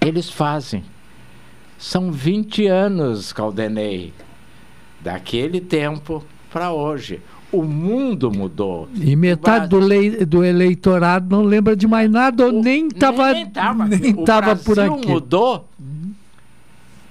[0.00, 0.84] eles fazem.
[1.78, 4.12] São 20 anos, Caldenei,
[5.00, 7.20] daquele tempo para hoje.
[7.50, 8.88] O mundo mudou.
[8.94, 13.46] E metade do, lei- do eleitorado não lembra de mais nada ou nem estava Nem
[13.46, 15.06] tava, nem o tava por Brasil aqui.
[15.08, 15.66] mudou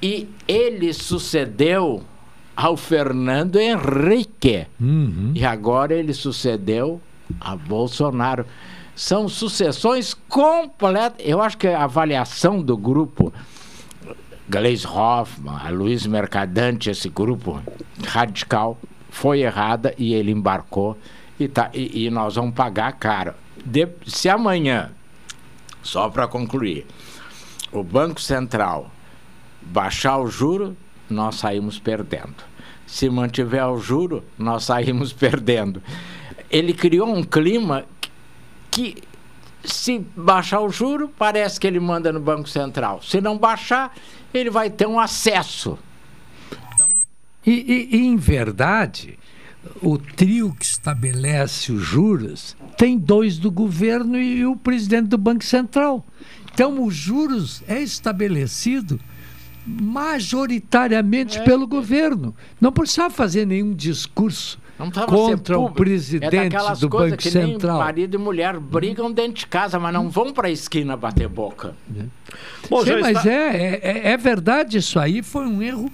[0.01, 2.03] e ele sucedeu
[2.55, 4.67] ao Fernando Henrique.
[4.79, 5.31] Uhum.
[5.33, 7.01] E agora ele sucedeu
[7.41, 8.45] a Bolsonaro.
[8.95, 11.19] São sucessões completas.
[11.25, 13.33] Eu acho que a avaliação do grupo
[14.49, 17.61] Gleis Hoffmann, a Luiz Mercadante, esse grupo
[18.05, 18.79] radical,
[19.09, 20.97] foi errada e ele embarcou
[21.39, 23.33] e, tá, e, e nós vamos pagar caro.
[23.65, 24.91] De- se amanhã,
[25.83, 26.85] só para concluir,
[27.71, 28.89] o Banco Central
[29.61, 30.77] baixar o juro,
[31.09, 32.35] nós saímos perdendo.
[32.85, 35.81] Se mantiver o juro, nós saímos perdendo.
[36.49, 37.83] Ele criou um clima
[38.71, 39.03] que,
[39.73, 43.01] se baixar o juro, parece que ele manda no Banco Central.
[43.01, 43.93] Se não baixar,
[44.33, 45.77] ele vai ter um acesso.
[47.45, 49.17] E, e- e, em verdade,
[49.81, 55.43] o trio que estabelece os juros tem dois do governo e o presidente do Banco
[55.43, 56.05] Central.
[56.53, 58.99] Então, os juros é estabelecido
[59.65, 62.35] majoritariamente pelo governo.
[62.59, 65.75] Não precisava fazer nenhum discurso Não contra o público.
[65.75, 67.77] presidente é do Banco que Central.
[67.77, 71.27] Nem marido e mulher brigam dentro de casa, mas não vão para a esquina bater
[71.27, 71.73] boca.
[72.69, 75.91] Bom, Sim, mas está- é, é, é verdade isso aí, foi um erro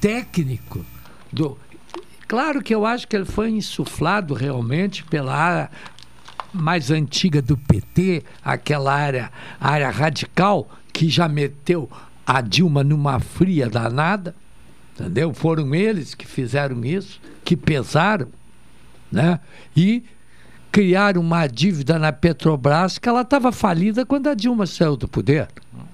[0.00, 0.84] técnico.
[1.32, 1.56] Do...
[2.28, 5.70] Claro que eu acho que ele foi insuflado realmente pela área
[6.52, 9.30] mais antiga do PT, aquela área,
[9.60, 11.88] área radical, que já meteu
[12.26, 14.34] a Dilma numa fria danada,
[14.98, 15.32] entendeu?
[15.32, 18.28] Foram eles que fizeram isso, que pesaram,
[19.12, 19.38] né?
[19.76, 20.02] E
[20.72, 25.48] criaram uma dívida na Petrobras que ela estava falida quando a Dilma saiu do poder.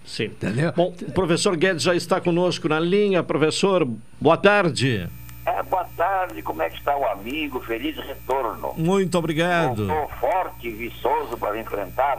[0.04, 0.24] Sim.
[0.24, 0.72] Entendeu?
[0.72, 3.22] Bom, o professor Guedes já está conosco na linha.
[3.22, 3.88] Professor,
[4.20, 5.08] boa tarde.
[5.44, 7.60] É, boa tarde, como é que está o amigo?
[7.60, 8.74] Feliz retorno.
[8.76, 9.86] Muito obrigado.
[9.86, 12.18] Voltou forte e viçoso para enfrentar,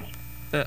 [0.53, 0.63] É,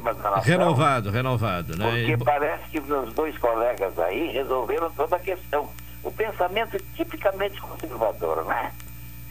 [0.00, 0.42] da nação.
[0.42, 1.84] renovado, renovado, né?
[1.84, 5.70] porque E- parece que os meus dois colegas aí resolveram toda a questão.
[6.02, 8.72] O pensamento é tipicamente conservador, né?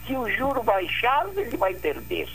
[0.06, 2.28] Se o juro baixar, ele vai perder.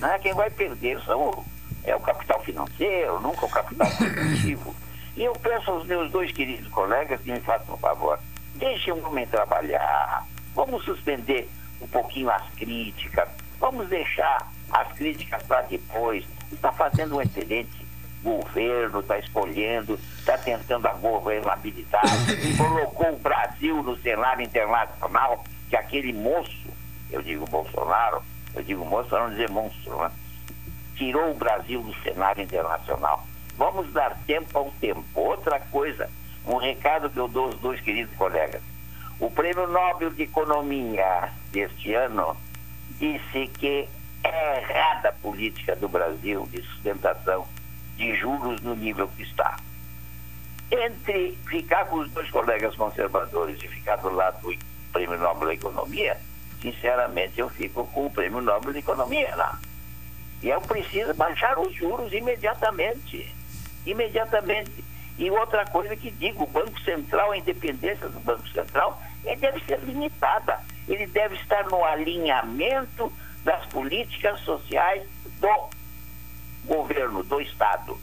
[0.00, 0.18] Né?
[0.20, 1.44] Quem vai perder são
[1.84, 4.74] é o capital financeiro, nunca o capital produtivo.
[5.16, 8.18] E eu peço aos meus dois queridos colegas que me façam um favor.
[8.54, 10.24] Deixem o homem trabalhar.
[10.54, 11.48] Vamos suspender
[11.80, 13.28] um pouquinho as críticas.
[13.60, 16.24] Vamos deixar as críticas para depois.
[16.52, 17.84] Está fazendo um excelente
[18.22, 26.12] governo, está escolhendo, está tentando a governabilidade, colocou o Brasil no cenário internacional, que aquele
[26.12, 26.68] moço,
[27.10, 28.22] eu digo Bolsonaro,
[28.54, 30.10] eu digo moço para não dizer monstro, né?
[30.96, 33.26] tirou o Brasil do cenário internacional.
[33.56, 35.04] Vamos dar tempo ao tempo.
[35.14, 36.08] Outra coisa,
[36.46, 38.62] um recado que eu dou aos dois queridos colegas.
[39.18, 42.36] O Prêmio Nobel de Economia deste ano
[42.98, 43.88] disse que
[44.24, 47.46] é errada a política do Brasil de sustentação
[47.96, 49.56] de juros no nível que está.
[50.70, 54.58] Entre ficar com os dois colegas conservadores e ficar do lado do
[54.92, 56.16] Prêmio Nobel da Economia,
[56.60, 59.58] sinceramente eu fico com o Prêmio Nobel de Economia lá.
[60.42, 63.34] E eu preciso baixar os juros imediatamente.
[63.86, 64.84] Imediatamente.
[65.16, 69.00] E outra coisa que digo, o Banco Central, a independência do Banco Central,
[69.38, 70.58] deve ser limitada.
[70.88, 73.12] Ele deve estar no alinhamento
[73.44, 75.02] das políticas sociais
[75.40, 75.70] do
[76.64, 77.96] governo, do Estado.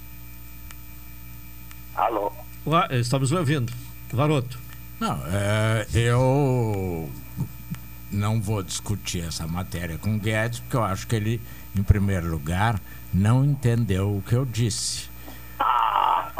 [1.96, 2.32] Alô?
[2.66, 3.74] Ué, estamos lhe ouvindo.
[4.14, 4.60] Varoto.
[5.00, 7.10] Não, é, eu
[8.12, 11.42] não vou discutir essa matéria com o Guedes, porque eu acho que ele,
[11.76, 12.80] em primeiro lugar,
[13.14, 15.10] não entendeu o que eu disse.
[15.60, 16.32] Ah,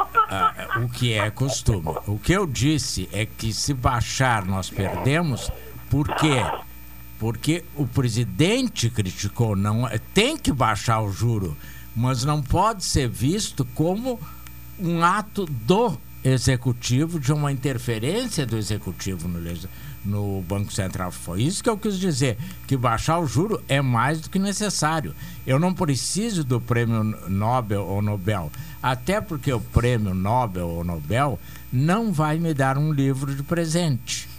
[0.84, 1.93] o que é costume.
[2.08, 5.52] O que eu disse é que se baixar nós perdemos,
[5.89, 6.41] por quê?
[7.22, 11.55] Porque o presidente criticou, não é- tem que baixar o juro,
[11.95, 14.19] mas não pode ser visto como
[14.80, 19.39] um ato do executivo, de uma interferência do executivo no,
[20.03, 21.11] no Banco Central.
[21.11, 25.13] Foi isso que eu quis dizer, que baixar o juro é mais do que necessário.
[25.45, 28.51] Eu não preciso do prêmio Nobel ou Nobel,
[28.82, 31.39] até porque o prêmio Nobel ou Nobel
[31.72, 34.30] não vai me dar um livro de presente.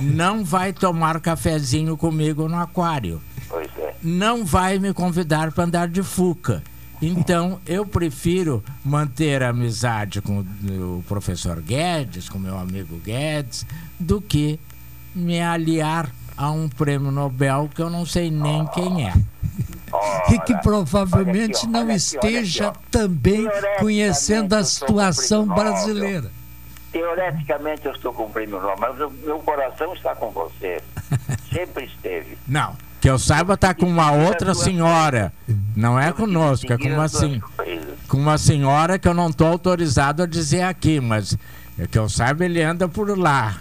[0.00, 3.20] Não vai tomar cafezinho comigo no aquário.
[3.48, 3.94] Pois é.
[4.02, 6.62] Não vai me convidar para andar de fuca.
[7.00, 13.66] Então, eu prefiro manter a amizade com o professor Guedes, com meu amigo Guedes,
[14.00, 14.58] do que
[15.14, 19.14] me aliar a um prêmio Nobel que eu não sei nem quem é.
[20.30, 23.46] e que provavelmente não esteja também
[23.78, 26.30] conhecendo a situação brasileira.
[26.96, 30.82] Teoreticamente eu estou com o Nobel, mas o meu coração está com você.
[31.52, 32.38] Sempre esteve.
[32.48, 35.30] Não, que eu saiba tá com uma outra senhora.
[35.76, 37.06] Não é conosco, é com uma,
[38.08, 41.36] com uma senhora que eu não estou autorizado a dizer aqui, mas
[41.78, 43.60] é que eu saiba ele anda por lá.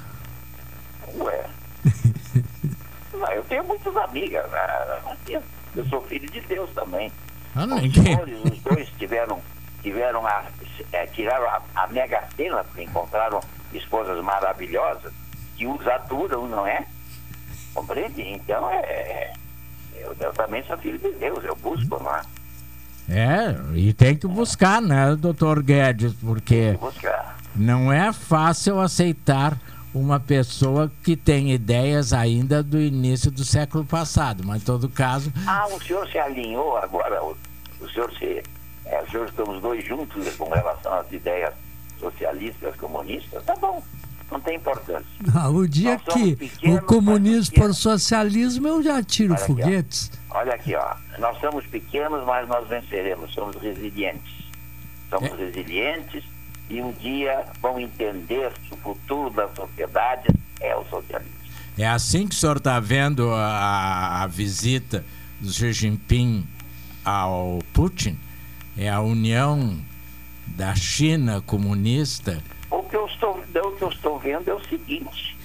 [1.17, 1.45] Ué.
[3.13, 4.49] Não, eu tenho muitas amigas.
[4.49, 5.41] né?
[5.75, 7.11] Eu sou filho de Deus também.
[7.53, 9.41] Ah, Os senhores, os dois tiveram,
[9.83, 10.43] tiveram a,
[10.91, 13.39] é, tiraram a, a mega cena porque encontraram
[13.73, 15.11] esposas maravilhosas
[15.55, 16.85] que os aturam, não é?
[17.73, 18.21] Compreende?
[18.21, 19.33] Então é.
[19.95, 22.21] Eu, eu também sou filho de Deus, eu busco, não é?
[23.07, 26.77] É, e tem que buscar, né, doutor Guedes, porque
[27.55, 29.57] não é fácil aceitar
[29.93, 35.31] uma pessoa que tem ideias ainda do início do século passado, mas em todo caso,
[35.47, 37.37] Ah, o senhor se alinhou agora, o,
[37.79, 38.43] o senhor se.
[38.85, 41.53] É, o senhor estamos dois juntos com relação às ideias
[41.99, 43.81] socialistas, comunistas, tá bom,
[44.31, 45.05] não tem importância.
[45.33, 50.11] Ah, o dia que pequenos, o comunismo for socialismo, eu já tiro Olha aqui, foguetes.
[50.29, 50.95] Olha aqui, ó.
[51.19, 53.33] Nós somos pequenos, mas nós venceremos.
[53.33, 54.33] Somos resilientes.
[55.09, 55.35] Somos É.
[55.35, 56.23] resilientes
[56.69, 60.27] e um dia vão entender que o futuro da sociedade
[60.59, 61.33] é o socialismo.
[61.77, 65.05] é assim que o senhor está vendo a, a visita
[65.39, 66.45] do Xi Jinping
[67.03, 68.17] ao Putin?
[68.77, 69.77] É a união
[70.47, 75.37] da China comunista O que eu estou, o que eu estou vendo é o seguinte: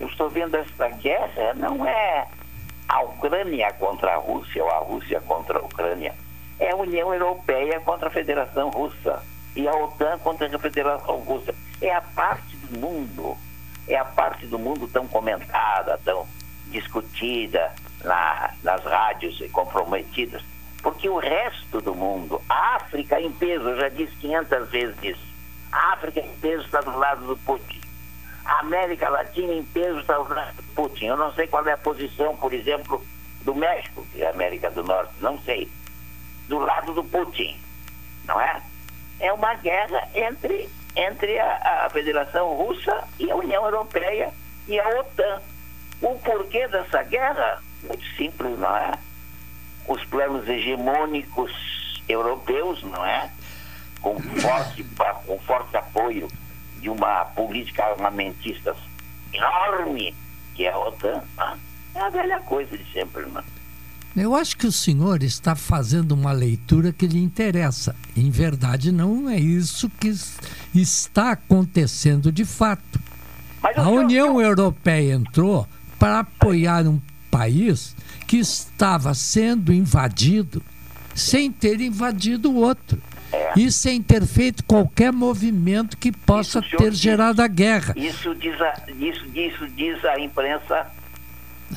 [0.00, 2.26] eu estou vendo esta guerra não é
[2.88, 6.14] a Ucrânia contra a Rússia ou a Rússia contra a Ucrânia,
[6.58, 9.22] é a União Europeia contra a Federação Russa
[9.54, 11.54] e a OTAN contra a Federação Russa.
[11.82, 13.36] É a parte do mundo,
[13.86, 16.26] é a parte do mundo tão comentada, tão
[16.70, 17.72] discutida
[18.04, 20.42] na- nas rádios e comprometidas,
[20.82, 25.28] porque o resto do mundo, a África em peso, eu já disse 500 vezes isso,
[25.72, 27.80] a África em peso está do lado do Putin.
[28.44, 31.06] A América Latina em peso está do lado do Putin.
[31.06, 33.04] Eu não sei qual é a posição, por exemplo,
[33.42, 35.70] do México, que é a América do Norte, não sei.
[36.48, 37.60] Do lado do Putin,
[38.24, 38.62] não é?
[39.20, 44.32] É uma guerra entre, entre a, a Federação Russa e a União Europeia
[44.66, 45.42] e a OTAN.
[46.00, 47.60] O porquê dessa guerra?
[47.82, 48.92] Muito simples, não é?
[49.88, 51.50] Os planos hegemônicos
[52.08, 53.30] europeus, não é?
[54.00, 54.84] Com forte,
[55.26, 56.28] com forte apoio
[56.80, 58.76] de uma política armamentista
[59.32, 60.14] enorme,
[60.54, 61.22] que é a OTAN.
[61.36, 61.58] não é?
[62.00, 63.44] A velha coisa de sempre, não é?
[64.16, 67.94] Eu acho que o senhor está fazendo uma leitura que lhe interessa.
[68.16, 70.38] Em verdade, não é isso que es-
[70.74, 73.00] está acontecendo de fato.
[73.76, 75.66] A União Europeia entrou
[75.98, 77.94] para apoiar um país
[78.28, 80.62] que estava sendo invadido
[81.14, 83.00] sem ter invadido o outro.
[83.56, 87.92] E sem ter feito qualquer movimento que possa ter gerado a guerra.
[87.96, 90.86] Isso diz a, isso, isso diz a imprensa,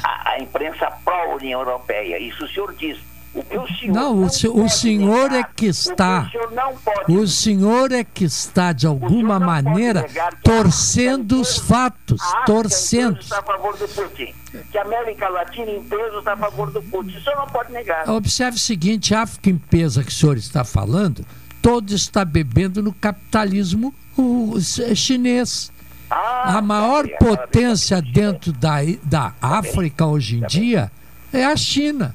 [0.03, 2.19] a, a imprensa pró-União Europeia.
[2.19, 2.97] Isso o senhor diz.
[3.33, 6.29] O que o senhor Não, o, se- o senhor é que está.
[6.29, 10.05] senhor não pode O senhor é que está, de alguma maneira,
[10.43, 12.21] torcendo os fatos.
[12.45, 13.19] Torcendo.
[13.21, 14.33] está a favor do Putin.
[14.69, 17.15] Que a América Latina em peso está a favor do Putin.
[17.17, 18.09] O senhor não pode negar.
[18.09, 21.25] Observe o seguinte: a África em peso que o senhor está falando,
[21.61, 24.61] todo está bebendo no capitalismo o- o-
[24.95, 25.71] chinês.
[26.09, 30.91] Ah, A maior tá potência dentro da, da África hoje em dia
[31.31, 32.13] é a China.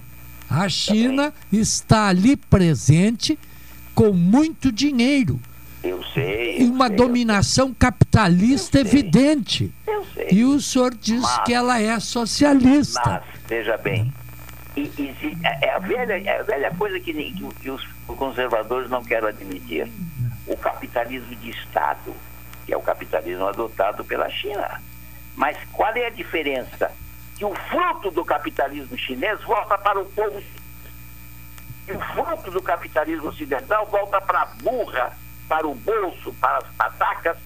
[0.49, 3.39] A China está ali presente
[3.95, 5.41] com muito dinheiro
[5.83, 6.59] Eu sei.
[6.61, 9.73] e uma dominação capitalista evidente.
[9.87, 10.29] Eu sei.
[10.31, 13.01] E o senhor diz Mas- que ela é socialista.
[13.05, 14.13] Mas, veja bem,
[14.77, 17.83] e, e se- é, é a velha, é a velha coisa que, que que os
[18.07, 19.89] conservadores não querem admitir.
[20.47, 22.15] O capitalismo de Estado,
[22.65, 24.81] que é o capitalismo adotado pela China.
[25.35, 26.91] Mas qual é a diferença?
[27.37, 30.43] Que o fruto do capitalismo chinês volta para o povo
[31.89, 35.13] e o fruto do capitalismo ocidental volta para a burra,
[35.49, 37.37] para o bolso, para as patacas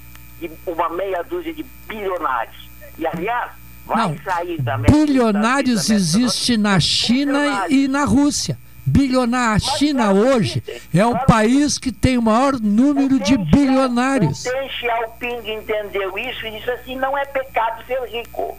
[0.41, 2.71] de uma meia dúzia de bilionários.
[2.97, 3.51] E, aliás,
[3.85, 8.57] vai Não, sair da América- Bilionários da América existe na China e na Rússia.
[8.87, 10.63] Bilionário, a China hoje
[10.93, 14.47] é o país que tem o maior número de bilionários.
[14.47, 18.59] O Deng Xiaoping entendeu isso e disse assim, não é pecado ser rico.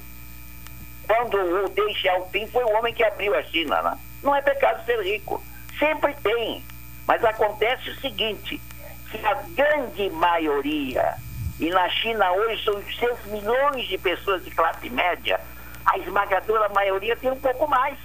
[1.12, 3.97] Quando o Deng Xiaoping foi o homem que abriu a China, né?
[4.24, 5.43] não é pecado ser rico.
[5.78, 6.64] Sempre tem.
[7.05, 8.62] Mas acontece o seguinte,
[9.09, 11.16] que a grande maioria,
[11.59, 15.38] e na China hoje são 800 milhões de pessoas de classe média,
[15.86, 17.97] a esmagadora maioria tem um pouco mais.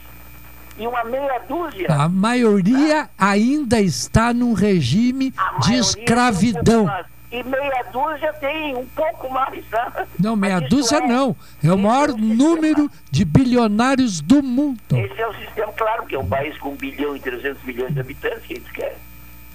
[0.76, 1.86] E uma meia dúzia.
[1.88, 5.32] A maioria ainda está num regime
[5.62, 6.90] de escravidão.
[7.30, 9.64] E meia dúzia tem um pouco mais.
[9.70, 10.06] né?
[10.18, 11.34] Não, meia dúzia é- não.
[11.62, 14.80] É o maior número de bilionários do mundo.
[14.92, 17.92] Esse é o sistema, claro, que é um país com 1 bilhão e 300 milhões
[17.92, 18.98] de habitantes, que eles querem.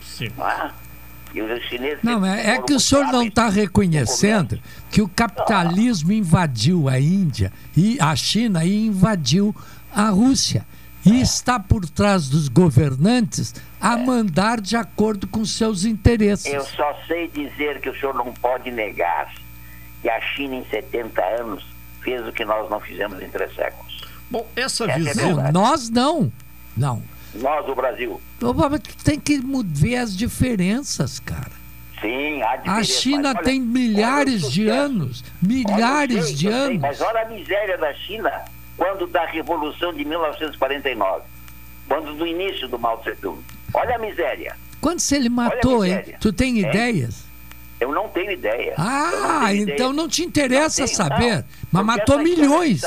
[0.02, 0.32] Sim.
[1.34, 2.00] E os chineses...
[2.04, 4.60] Não, é, é que o senhor não está reconhecendo
[4.90, 9.56] que o capitalismo invadiu a Índia e a China e invadiu
[9.96, 10.66] a Rússia.
[11.06, 16.46] E está por trás dos governantes a mandar de acordo com seus interesses.
[16.54, 19.34] Eu só sei dizer que o senhor não pode negar
[20.02, 21.66] que a China, em 70 anos,
[22.02, 24.02] fez o que nós não fizemos em três séculos.
[24.30, 25.28] Bom, essa Essa é visão.
[25.36, 25.54] verdade.
[25.54, 26.32] Nós não.
[26.78, 27.02] Não.
[27.36, 28.22] Nós, o Brasil.
[28.40, 31.52] Tu tem que ver as diferenças, cara.
[32.00, 36.46] Sim, há A diferença, China mas olha- tem milhares de anos, milhares Olha, sei, de
[36.48, 36.82] eu sei, anos.
[36.82, 38.32] Mas olha a miséria da China
[38.78, 41.24] quando da Revolução de 1949,
[41.88, 43.40] quando do início do Mao Tse Tung.
[43.74, 44.56] Olha a miséria.
[44.80, 46.04] Quantos ele matou, hein?
[46.20, 46.66] Tu tem Hein?
[46.70, 47.26] ideias?
[47.80, 48.74] Eu não tenho ideia.
[48.78, 49.94] Eu não Ah, tenho então ideia.
[49.94, 51.36] não te interessa Não tenho, saber.
[51.38, 51.44] não.
[51.72, 52.84] Mas matou milhões.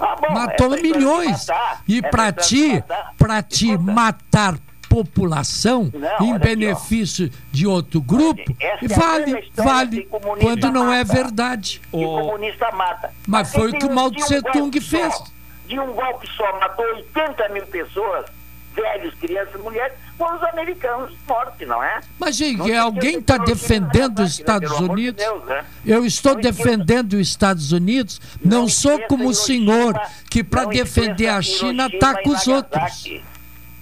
[0.00, 1.46] Ah, bom, matou milhões.
[1.46, 2.82] matar, e para ti,
[3.16, 4.58] para ti matar
[4.94, 10.08] população Não, em olha aqui, benefício de outro grupo, essa é vale, história vale
[10.40, 11.12] quando não é mata.
[11.14, 11.80] verdade.
[11.90, 13.10] que o comunista mata.
[13.26, 15.14] Mas foi o que o um- Mao um Tse Tung golpe fez.
[15.14, 15.24] só,
[15.66, 18.26] de um golpe só, matou 80 mil pessoas,
[18.74, 22.00] velhos, crianças, mulheres, foram os americanos mortos, não é?
[22.18, 24.40] Mas, gente, Não alguém está defendendo os né?
[24.40, 25.24] Estados de Unidos?
[25.24, 25.64] Deus, né?
[25.84, 30.62] Eu estou Não defendendo os Estados Unidos, não, sou esqueça como o senhor, que para
[30.62, 33.04] não defender a China e com os outros.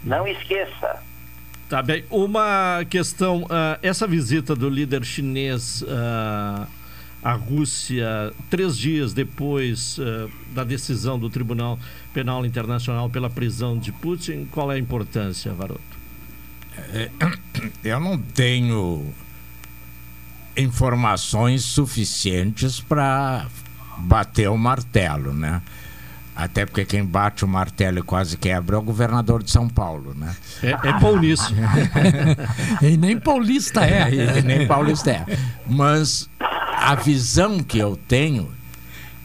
[0.05, 1.03] Não esqueça.
[1.69, 2.05] Tá bem.
[2.11, 6.67] Uma questão: ah, essa visita do líder chinês ah,
[7.23, 11.79] à Rússia, três dias depois ah, da decisão do Tribunal
[12.13, 15.81] Penal Internacional pela prisão de Putin, qual é a importância, Varoto?
[16.93, 17.11] É,
[17.85, 19.13] Eu não tenho
[20.57, 23.47] informações suficientes para
[23.99, 25.63] bater o martelo, né?
[26.35, 30.15] Até porque quem bate o martelo e quase quebra é o governador de São Paulo,
[30.15, 30.35] né?
[30.63, 31.53] É, é paulista.
[32.81, 34.39] e nem paulista é.
[34.39, 35.27] E nem paulista é.
[35.67, 38.51] Mas a visão que eu tenho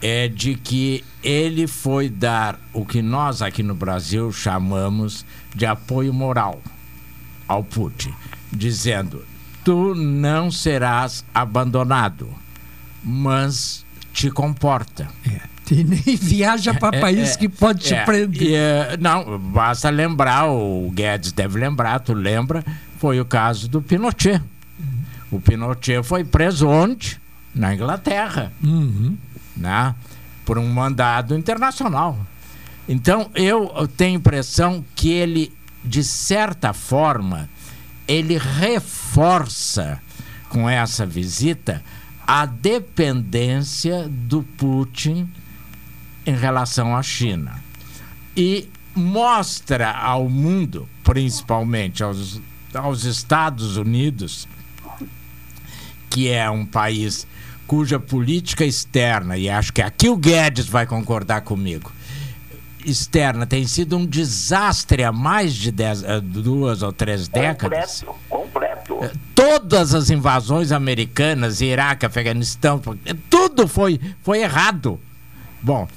[0.01, 6.13] é de que ele foi dar o que nós aqui no Brasil chamamos de apoio
[6.13, 6.61] moral
[7.47, 8.13] ao Putin,
[8.51, 9.25] dizendo:
[9.63, 12.29] tu não serás abandonado,
[13.03, 15.07] mas te comporta.
[15.71, 18.41] E nem viaja para É, país é, que pode te é, prender.
[18.41, 22.63] e, é, não, basta lembrar, o Guedes deve lembrar, tu lembra,
[22.97, 24.41] foi o caso do Pinochet.
[25.29, 27.19] O Pinochet foi preso onde?
[27.53, 29.17] Na Inglaterra, Uhum.
[29.55, 29.93] né?
[30.45, 32.17] por um mandado internacional.
[32.87, 35.51] Então, eu tenho a impressão que ele,
[35.83, 37.49] de certa forma,
[38.07, 39.99] ele reforça
[40.47, 41.83] com essa visita
[42.25, 45.29] a dependência do Putin
[46.27, 47.63] em relação à China.
[48.35, 52.41] E mostra ao mundo, principalmente aos,
[52.73, 54.47] aos Estados Unidos,
[56.09, 57.25] que é um país
[57.65, 61.91] cuja política externa, e acho que aqui o Guedes vai concordar comigo,
[62.85, 68.03] externa tem sido um desastre há mais de dez, eh, duas ou três décadas.
[68.29, 69.17] Completo, completo.
[69.35, 72.81] Todas as invasões americanas, Iraque, Afeganistão,
[73.29, 74.99] tudo foi, foi errado.
[75.61, 75.87] Bom,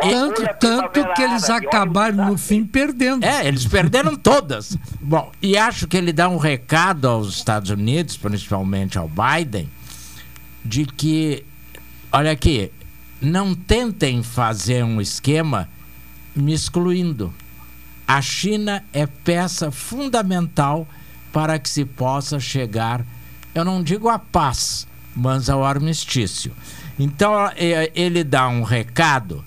[0.00, 3.24] Tanto, tanto que eles acabaram no fim perdendo.
[3.24, 4.76] é, eles perderam todas.
[5.00, 9.68] Bom, e acho que ele dá um recado aos Estados Unidos, principalmente ao Biden,
[10.64, 11.44] de que,
[12.12, 12.70] olha aqui,
[13.20, 15.68] não tentem fazer um esquema
[16.36, 17.32] me excluindo.
[18.06, 20.86] A China é peça fundamental
[21.32, 23.04] para que se possa chegar,
[23.54, 24.86] eu não digo à paz,
[25.16, 26.52] mas ao armistício.
[26.98, 29.44] Então, eh, ele dá um recado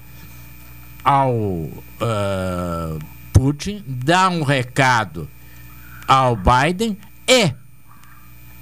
[1.03, 2.97] ao ah,
[3.33, 5.29] Putin, dá um recado
[6.07, 6.97] ao Biden
[7.27, 7.53] e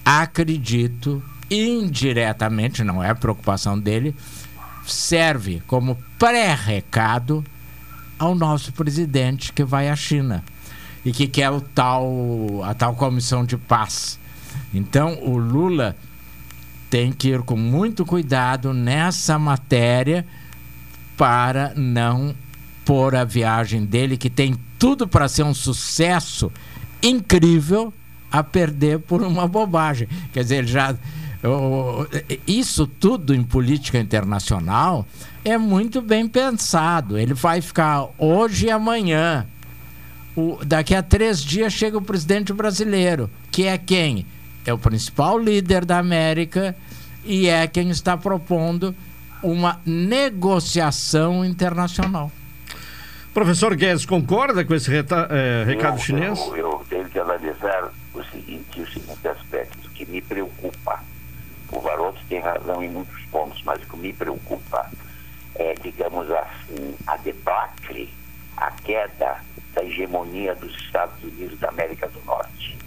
[0.06, 4.16] acredito indiretamente, não é preocupação dele,
[4.86, 7.44] serve como pré-recado
[8.18, 10.44] ao nosso presidente que vai à China
[11.06, 14.20] e que quer o tal a tal comissão de paz.
[14.74, 15.96] Então o Lula
[16.90, 20.26] tem que ir com muito cuidado nessa matéria
[21.18, 22.34] para não
[22.86, 26.52] pôr a viagem dele que tem tudo para ser um sucesso
[27.04, 27.94] incrível
[28.32, 30.08] a perder por uma bobagem.
[30.34, 30.96] Quer dizer, já.
[32.48, 35.06] Isso tudo em política internacional
[35.44, 37.18] é muito bem pensado.
[37.18, 39.46] Ele vai ficar hoje e amanhã.
[40.36, 44.26] O- daqui a três dias chega o presidente brasileiro, que é quem?
[44.70, 46.76] É o principal líder da América
[47.26, 48.96] e é quem está propondo
[49.42, 52.32] uma negociação internacional.
[53.34, 56.40] Professor Guedes, concorda com esse reta- eh, recado eu, chinês?
[56.50, 61.00] Eu, eu tenho que analisar o seguinte, o seguinte aspecto, que me preocupa.
[61.72, 64.88] O Varoto tem razão em muitos pontos, mas o que me preocupa
[65.56, 68.08] é, digamos assim, a debacle,
[68.56, 69.38] a queda
[69.74, 72.78] da hegemonia dos Estados Unidos da América do Norte.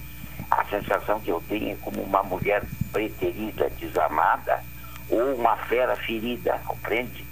[0.53, 4.62] A sensação que eu tenho é como uma mulher preterida, desamada,
[5.09, 7.24] ou uma fera ferida, compreende?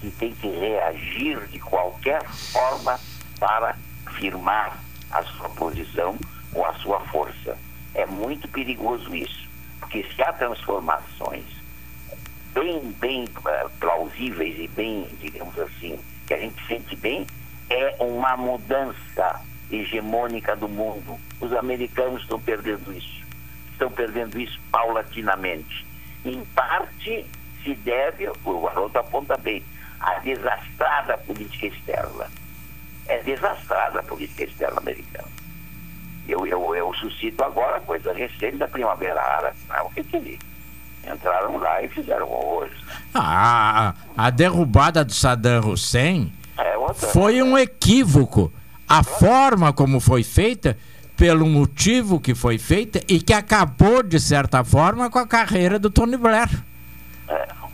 [0.00, 2.98] Que tem que reagir de qualquer forma
[3.38, 3.76] para
[4.16, 4.76] firmar
[5.12, 6.18] a sua posição
[6.52, 7.56] ou a sua força.
[7.94, 9.48] É muito perigoso isso,
[9.78, 11.44] porque se há transformações
[12.52, 15.96] bem, bem eh, plausíveis e bem, digamos assim,
[16.26, 17.24] que a gente sente bem,
[17.70, 19.40] é uma mudança
[19.70, 21.18] hegemônica do mundo.
[21.40, 23.22] Os americanos estão perdendo isso.
[23.72, 25.86] Estão perdendo isso paulatinamente.
[26.24, 27.26] Em parte
[27.62, 29.62] se deve, o Garoto aponta bem,
[30.00, 32.26] à desastrada política externa.
[33.06, 35.28] É desastrada a política externa americana.
[36.28, 39.56] Eu, eu, eu suscito agora a coisa recente da Primavera Árabe.
[39.68, 39.80] né?
[39.82, 40.38] O que que ele
[41.06, 42.72] entraram lá e fizeram horrores.
[43.14, 47.08] Ah, a derrubada do Saddam Hussein É outra.
[47.08, 48.50] foi um equívoco.
[48.96, 50.78] A forma como foi feita,
[51.16, 55.90] pelo motivo que foi feita e que acabou, de certa forma, com a carreira do
[55.90, 56.48] Tony Blair,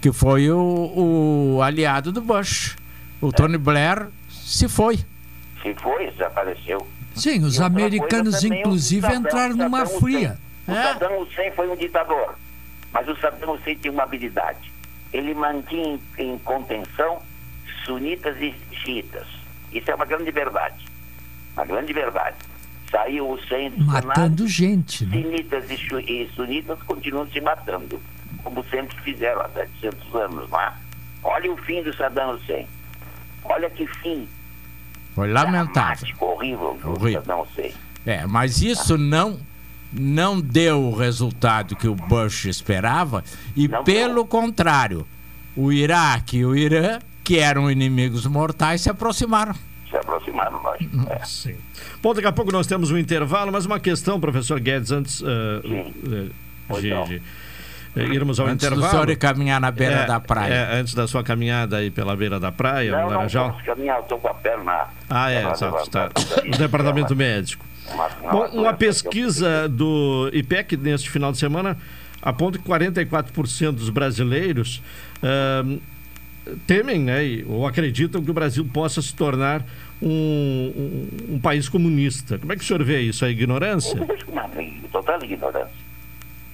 [0.00, 2.74] que foi o, o aliado do Bush.
[3.20, 4.98] O Tony Blair se foi.
[5.62, 6.86] Se foi, desapareceu.
[7.14, 10.38] Sim, os americanos, coisa o inclusive, Saddam- entraram numa Saddam fria.
[10.66, 10.78] Hussein.
[10.80, 12.34] O Saddam Hussein foi um ditador,
[12.94, 14.72] mas o Saddam Hussein tinha uma habilidade.
[15.12, 17.18] Ele mantinha em, em contenção
[17.84, 19.26] sunitas e xiitas.
[19.70, 20.88] Isso é uma grande verdade.
[21.60, 22.36] Uma grande verdade.
[22.90, 25.22] Saiu o Hussein do Senado, Matando gente, né?
[25.22, 28.00] sunitas e, sunitas continuam se matando,
[28.42, 30.72] como sempre fizeram há 700 anos, não é?
[31.22, 32.66] Olha o fim do Saddam Hussein.
[33.44, 34.26] Olha que fim
[35.14, 36.08] Foi lamentável.
[36.18, 37.20] horrível do Horrível.
[37.20, 37.74] Saddam Hussein.
[38.06, 39.38] É, mas isso não
[39.92, 43.24] não deu o resultado que o Bush esperava
[43.56, 45.04] e pelo contrário,
[45.56, 49.54] o Iraque e o Irã, que eram inimigos mortais, se aproximaram.
[49.90, 50.96] Se aproximaram, lógico.
[51.10, 51.24] É.
[51.24, 51.56] Sim.
[52.02, 55.26] Bom, daqui a pouco nós temos um intervalo, mas uma questão, professor Guedes, antes eh,
[55.64, 57.20] eh, de,
[58.06, 58.90] de, irmos ao Antes do intervalo.
[58.92, 60.54] senhor ir caminhar na beira É, da praia.
[60.54, 63.50] é, antes da sua caminhada aí pela beira da praia, Não, no não Laranjal.
[63.52, 64.84] posso caminhar, eu estou com a perna.
[65.08, 65.82] Ah, é, exato.
[65.82, 66.08] Está
[66.44, 67.64] no departamento médico.
[68.30, 71.76] Bom, uma pesquisa do IPEC neste final de semana
[72.22, 74.80] aponta que 44% dos brasileiros
[75.20, 75.78] ahm,
[76.66, 79.64] temem né, ou acreditam que o Brasil possa se tornar
[80.02, 82.38] um, um- um país comunista.
[82.38, 83.24] Como é que o senhor vê isso?
[83.24, 84.00] A ignorância?
[84.28, 84.48] Uma
[84.90, 85.74] total ignorância.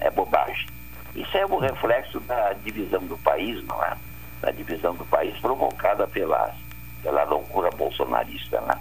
[0.00, 0.66] É bobagem.
[1.14, 3.96] Isso é o reflexo da divisão do país, não é?
[4.42, 6.54] Da divisão do país provocada pela,
[7.02, 8.76] pela loucura bolsonarista, né?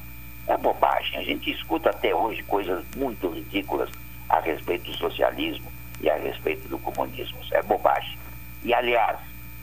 [0.48, 1.18] É bobagem.
[1.18, 3.90] A gente escuta até hoje coisas muito ridículas
[4.30, 7.38] a respeito do socialismo e a respeito do comunismo.
[7.42, 8.18] Isso é bobagem.
[8.64, 9.18] E, aliás,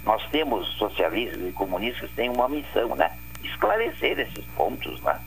[0.04, 3.10] nós temos socialistas e comunistas têm uma missão, né?
[3.42, 5.18] Esclarecer esses pontos, né?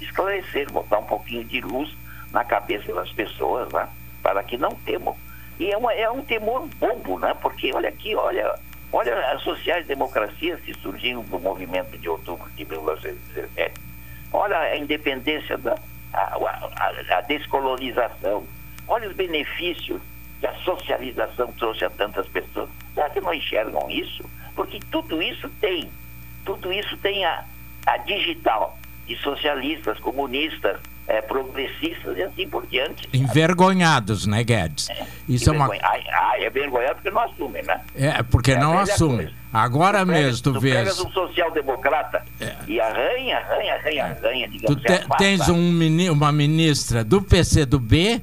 [0.00, 1.94] Esclarecer, botar um pouquinho de luz
[2.32, 3.88] na cabeça das pessoas, né?
[4.22, 5.16] Para que não temam.
[5.58, 7.34] E é, uma- é um temor bobo, né?
[7.40, 8.58] Porque olha aqui, olha,
[8.92, 13.80] olha as sociais-democracias que surgiram do movimento de outubro de 1917.
[14.32, 15.76] Olha a independência, da,
[16.12, 16.36] a-
[16.76, 18.44] a- a descolonização.
[18.88, 20.00] Olha os benefícios
[20.44, 22.68] que a socialização trouxe a tantas pessoas.
[22.94, 24.22] Será que não enxergam isso?
[24.54, 25.88] Porque tudo isso tem,
[26.44, 27.44] tudo isso tem a,
[27.86, 30.78] a digital de socialistas, comunistas,
[31.08, 33.08] eh, progressistas e assim por diante.
[33.12, 34.88] Envergonhados, né, Guedes?
[35.28, 35.70] Isso é uma.
[35.82, 37.80] Ai, é vergonhado porque não assumem, né?
[37.94, 39.16] É, porque É não velha assume.
[39.16, 39.32] coisa.
[39.52, 41.00] Agora mesmo, tu tu pegas vês.
[41.00, 42.22] um social-democrata
[42.68, 48.22] e arranha, arranha, arranha, arranha, Tu digamos, te- tens um uma ministra do PCdoB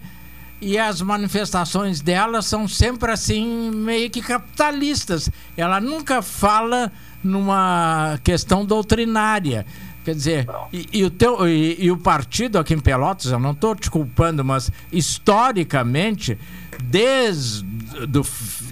[0.62, 5.30] e as manifestações dela são sempre assim, meio que capitalistas.
[5.58, 6.92] Ela nunca fala
[7.24, 9.66] numa questão doutrinária.
[10.06, 13.52] Quer dizer, e, e o teu, e, e o partido aqui em Pelotas, eu não
[13.52, 16.38] estou te culpando, mas historicamente,
[16.84, 17.64] desde
[18.08, 18.26] do,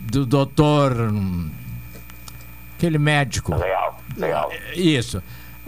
[0.04, 0.94] do doutor.
[0.94, 1.50] hum,
[2.80, 3.56] aquele médico.
[3.56, 4.52] Leal, leal.
[4.74, 5.22] Isso.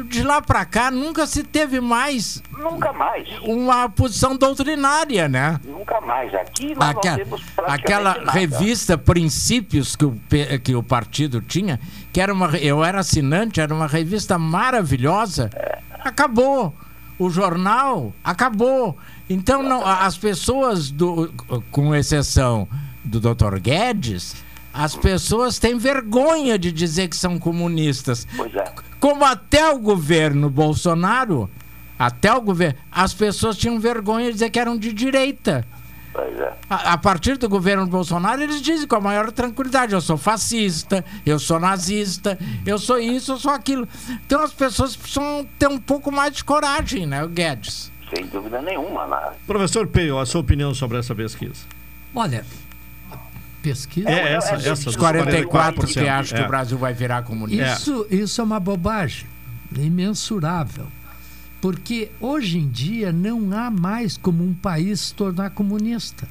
[0.05, 3.27] De lá pra cá nunca se teve mais Nunca mais.
[3.43, 5.59] uma posição doutrinária, né?
[5.63, 6.33] Nunca mais.
[6.33, 8.31] Aqui nós Aquela, não temos aquela nada.
[8.31, 10.19] revista Princípios que o,
[10.63, 11.79] que o partido tinha,
[12.11, 15.49] que era uma, eu era assinante, era uma revista maravilhosa,
[16.03, 16.73] acabou.
[17.19, 18.97] O jornal acabou.
[19.29, 21.31] Então, não, as pessoas, do,
[21.69, 22.67] com exceção
[23.03, 23.59] do Dr.
[23.59, 24.35] Guedes,
[24.73, 28.25] as pessoas têm vergonha de dizer que são comunistas.
[28.35, 28.63] Pois é.
[29.01, 31.49] Como até o governo Bolsonaro,
[31.97, 35.65] até o governo, as pessoas tinham vergonha de dizer que eram de direita.
[36.13, 36.53] Pois é.
[36.69, 41.03] A, a partir do governo Bolsonaro, eles dizem com a maior tranquilidade: eu sou fascista,
[41.25, 43.87] eu sou nazista, eu sou isso, eu sou aquilo.
[44.23, 47.91] Então as pessoas precisam ter um pouco mais de coragem, né, o Guedes?
[48.15, 49.07] Sem dúvida nenhuma.
[49.07, 49.31] Né?
[49.47, 51.65] Professor Peio, a sua opinião sobre essa pesquisa?
[52.13, 52.45] Olha,
[53.61, 54.09] pesquisa.
[54.09, 56.45] É essa, essa Os dos 44 que 44%, acham que é.
[56.45, 57.73] o Brasil vai virar comunista.
[57.73, 59.27] Isso, isso é uma bobagem
[59.77, 60.87] imensurável.
[61.61, 66.27] Porque hoje em dia não há mais como um país se tornar comunista.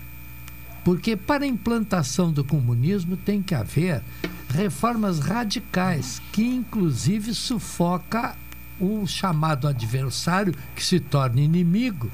[0.85, 4.03] Porque para a implantação do comunismo tem que haver
[4.49, 8.35] reformas radicais, que inclusive sufoca
[8.81, 12.11] o chamado adversário que se torna inimigo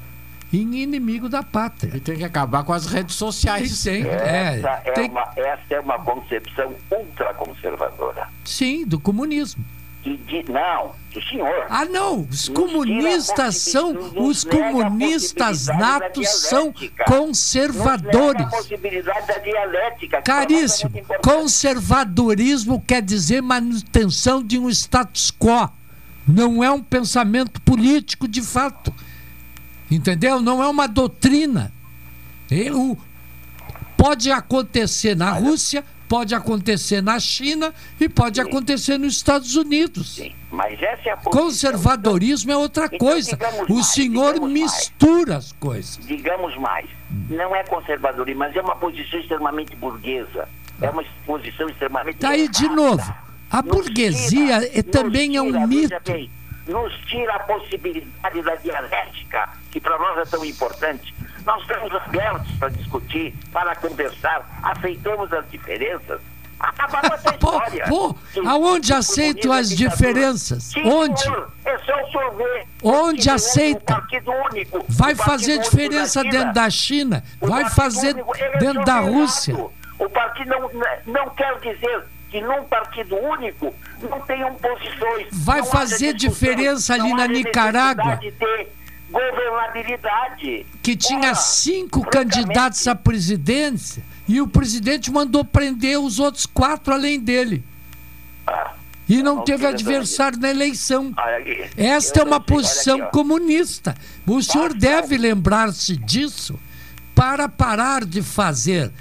[0.53, 1.97] em inimigo da pátria.
[1.97, 3.83] E tem que acabar com as redes sociais.
[3.83, 8.27] Tem, é, essa, é tem- uma, essa é uma concepção ultraconservadora.
[8.45, 9.63] sim, do comunismo.
[10.03, 11.65] Di- não, do senhor.
[11.69, 17.03] Ah, não, os comunistas são, os comunistas natos são dialética.
[17.03, 18.41] Nos nega conservadores.
[18.41, 20.21] a possibilidade da dialética.
[20.21, 20.91] que para nós é Caríssimo,
[21.21, 25.69] conservadorismo quer dizer manutenção de um status quo.
[26.27, 28.93] Não é um pensamento político de fato.
[29.89, 30.41] Entendeu?
[30.41, 31.71] Não é uma doutrina.
[32.51, 32.97] E o-
[33.95, 40.21] pode acontecer na Rússia, pode acontecer na China e pode acontecer nos Estados Unidos.
[40.51, 41.43] Mas essa é a posição.
[41.43, 43.37] Conservadorismo é outra Então, coisa.
[43.69, 45.99] O mais, senhor mistura as coisas.
[46.05, 46.87] digamos mais,
[47.29, 50.47] não é conservadorismo, mas é uma posição extremamente burguesa.
[50.81, 52.17] É uma posição extremamente.
[52.17, 53.13] Tá aí de novo.
[53.49, 55.93] A burguesia é, também é um mito.
[56.05, 56.29] bem,
[56.67, 61.13] nos tira a possibilidade da dialética, que para nós é tão importante.
[61.45, 66.19] Nós estamos abertos para discutir, para conversar, aceitamos as diferenças.
[66.59, 67.85] Acabamos essa história.
[67.87, 70.73] Pô, Que- aonde é as diferenças?
[70.83, 71.23] Onde?
[71.65, 72.67] É o.
[72.83, 74.03] Onde Partido aceita?
[74.51, 74.85] único.
[74.89, 76.31] Vai fazer diferença China.
[76.31, 78.99] dentro da China, vai fazer é dentro da.
[78.99, 79.55] Rússia.
[79.99, 80.69] O partido não,
[81.05, 83.73] não quer dizer que num partido único
[84.05, 85.27] não tenham posições.
[85.31, 88.19] Vai fazer diferença ali na Nicarágua.
[89.09, 90.65] governabilidade.
[90.83, 97.19] Que tinha cinco candidatos à presidência e o presidente mandou prender os outros quatro além
[97.19, 97.63] dele.
[99.07, 101.13] E não não teve adversário na eleição.
[101.15, 103.95] Aqui, Esta é uma posição aqui, comunista.
[104.25, 106.59] O senhor deve lembrar-se disso
[107.15, 108.91] para parar de fazer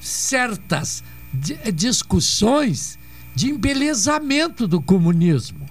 [0.00, 1.02] certas
[1.34, 2.96] di- discussões
[3.34, 5.66] de embelezamento do comunismo.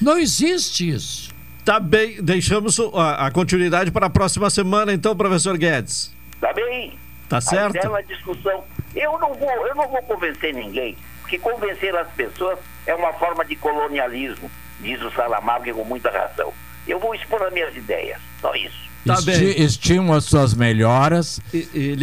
[0.00, 1.32] Não existe isso.
[1.64, 6.14] Tá bem, deixamos a, a continuidade para a próxima semana, então, professor Guedes.
[6.40, 6.98] Tá bem?
[7.28, 7.78] Tá certo?
[7.78, 8.64] A bela discussão.
[8.94, 13.44] Eu não vou, eu não vou convencer ninguém, porque convencer as pessoas é uma forma
[13.44, 14.50] de colonialismo,
[14.80, 16.52] diz o Saramago e com muita razão.
[16.86, 18.83] Eu vou expor as minhas ideias, só isso.
[19.04, 21.96] Tá Esti- Estimo as suas melhoras E, e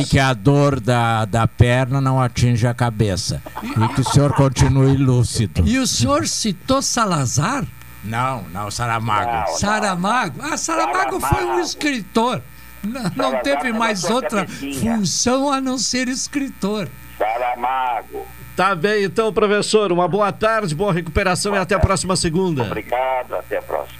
[0.00, 3.42] e que a dor da, da perna não atinja a cabeça.
[3.62, 5.62] E que o senhor continue lúcido.
[5.66, 7.64] E o senhor citou Salazar?
[8.02, 9.58] Não, não, Saramago.
[9.58, 10.40] Saramago?
[10.42, 12.40] Ah, Saramago foi um escritor.
[12.82, 14.96] Não, não Saramago teve é mais outra cabecinha.
[14.96, 16.88] função a não ser escritor.
[17.18, 18.26] Saramago.
[18.56, 19.92] Tá bem, então, professor.
[19.92, 22.62] Uma boa tarde, boa recuperação e até a próxima segunda.
[22.62, 23.99] Obrigado, até a próxima.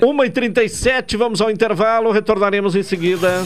[0.00, 3.44] 1h37, vamos ao intervalo, retornaremos em seguida.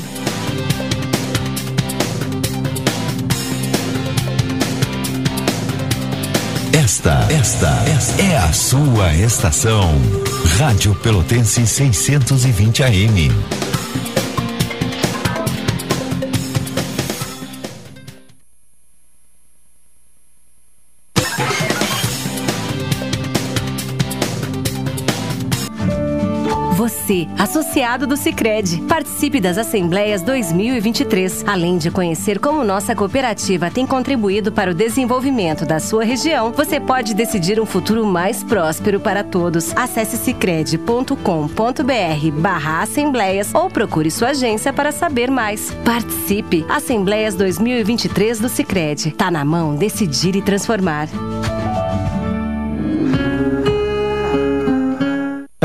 [6.73, 9.91] Esta, esta, esta é a sua estação.
[10.59, 13.76] Rádio Pelotense 620 AM.
[27.07, 31.45] Você, associado do Sicredi, participe das Assembleias 2023.
[31.47, 36.81] Além de conhecer como nossa cooperativa tem contribuído para o desenvolvimento da sua região, você
[36.81, 39.73] pode decidir um futuro mais próspero para todos.
[39.77, 41.15] Acesse sicredi.com.br
[42.41, 45.71] barra assembleias ou procure sua agência para saber mais.
[45.85, 46.67] Participe!
[46.69, 49.13] Assembleias 2023 do Sicredi.
[49.13, 51.07] Tá na mão decidir e transformar.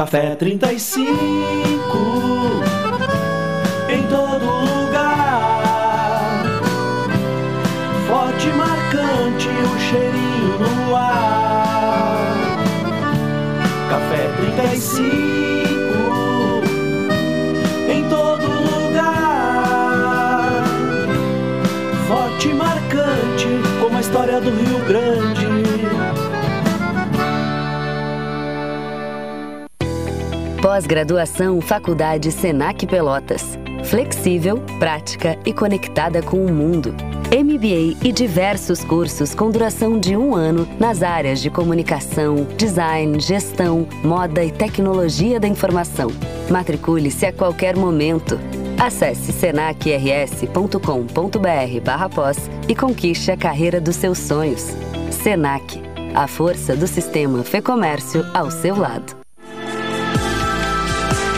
[0.02, 2.71] Café 35
[30.62, 33.58] Pós-graduação Faculdade Senac Pelotas.
[33.84, 36.94] Flexível, prática e conectada com o mundo.
[37.32, 43.88] MBA e diversos cursos com duração de um ano nas áreas de comunicação, design, gestão,
[44.04, 46.12] moda e tecnologia da informação.
[46.48, 48.40] Matricule-se a qualquer momento.
[48.80, 54.68] Acesse senacrs.com.br pós e conquiste a carreira dos seus sonhos.
[55.10, 55.82] Senac,
[56.14, 59.21] a força do sistema Fê Comércio ao seu lado.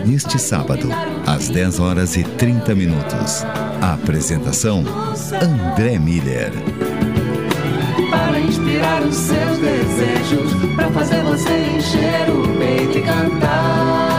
[0.06, 0.90] Neste sábado,
[1.26, 3.44] às 10 horas e 30 minutos.
[3.82, 4.84] A apresentação:
[5.42, 6.52] André Miller.
[8.10, 14.12] Para inspirar os seus desejos, para fazer você encher o peito e cantar.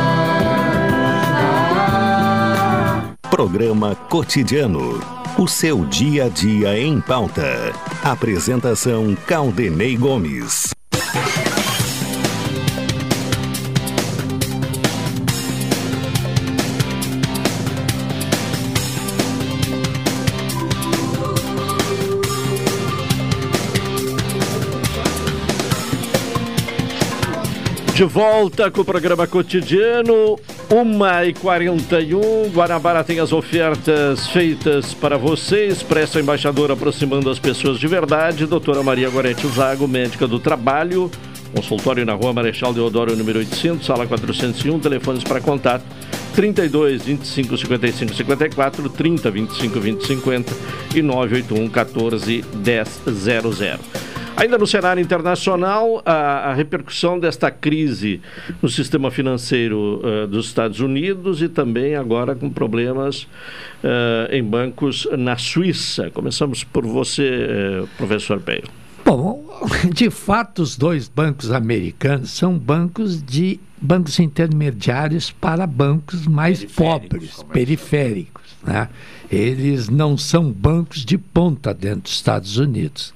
[3.31, 5.22] Programa Cotidiano.
[5.39, 7.73] O seu dia a dia em pauta.
[8.05, 10.71] Apresentação Caldenei Gomes.
[27.95, 30.39] De volta com o programa cotidiano,
[30.73, 32.51] 1h41.
[32.51, 35.67] Guanabara tem as ofertas feitas para você.
[35.67, 38.47] Expresso Embaixador aproximando as pessoas de verdade.
[38.47, 41.11] Doutora Maria Gorete Zago, médica do trabalho.
[41.55, 44.81] Consultório na rua Marechal Deodoro, número 800, sala 401.
[44.81, 45.85] Telefones para contato:
[46.35, 50.55] 32 25 55 54, 30 25 20 50
[50.95, 54.12] e 981 14 10 00.
[54.37, 58.21] Ainda no cenário internacional, a, a, repercussão desta crise
[58.61, 65.07] no sistema financeiro uh, dos Estados Unidos e também agora com problemas uh, em bancos
[65.17, 66.11] na Suíça.
[66.11, 68.65] Começamos por você, uh, professor Peio.
[69.05, 69.45] Bom,
[69.93, 77.43] de fato, os dois bancos americanos são bancos de bancos intermediários para bancos mais pobres,
[77.53, 78.43] periféricos.
[78.63, 78.89] Né?
[79.31, 83.13] Eles não são bancos de ponta dentro dos Estados Unidos.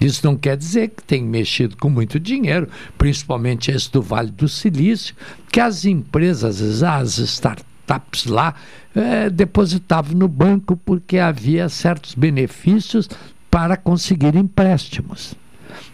[0.00, 4.48] Isso não quer dizer que tem mexido com muito dinheiro, principalmente esse do Vale do
[4.48, 5.14] Silício,
[5.52, 8.54] que as empresas, as startups lá,
[8.94, 13.08] é, depositavam no banco porque havia certos benefícios
[13.50, 15.34] para conseguir empréstimos.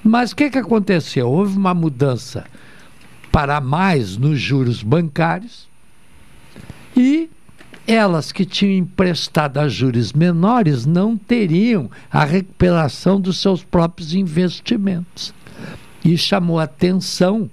[0.05, 1.29] Mas o que, que aconteceu?
[1.29, 2.45] Houve uma mudança
[3.33, 5.69] para mais nos juros bancários
[6.97, 7.29] e
[7.87, 15.33] elas que tinham emprestado a juros menores não teriam a recuperação dos seus próprios investimentos.
[16.05, 17.51] E chamou a atenção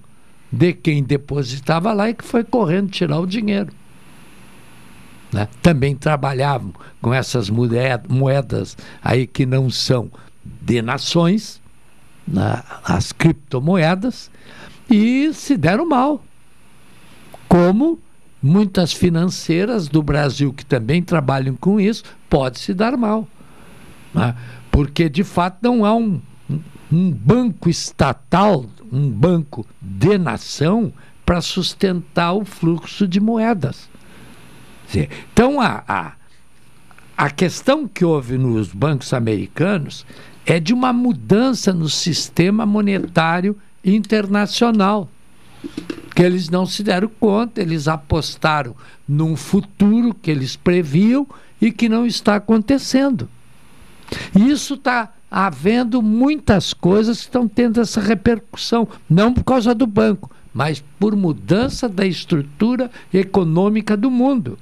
[0.52, 3.72] de quem depositava lá e que foi correndo tirar o dinheiro.
[5.34, 10.12] né, também trabalhavam com essas moed- moedas aí que não são
[10.62, 11.60] de nações,
[12.28, 14.30] né, as criptomoedas,
[14.88, 16.24] e se deram mal.
[17.50, 18.00] Como
[18.44, 23.26] muitas financeiras do Brasil que também trabalham com isso, pode se dar mal.
[24.14, 24.36] né?
[24.70, 26.22] Porque, de fato, não há um,
[26.91, 30.91] um banco estatal, um banco de nação,
[31.26, 33.90] para sustentar o fluxo de moedas.
[34.94, 36.11] Então, a, a,
[37.15, 40.06] a questão que houve nos bancos americanos
[40.45, 45.10] é de uma mudança no sistema monetário internacional.
[46.15, 48.76] Que eles não se deram conta, eles apostaram
[49.07, 51.27] num futuro que eles previam
[51.60, 53.27] e que não está acontecendo.
[54.35, 59.88] E isso está havendo muitas coisas que estão tendo essa repercussão, não por causa do
[59.88, 64.60] banco, mas por mudança da estrutura econômica do mundo.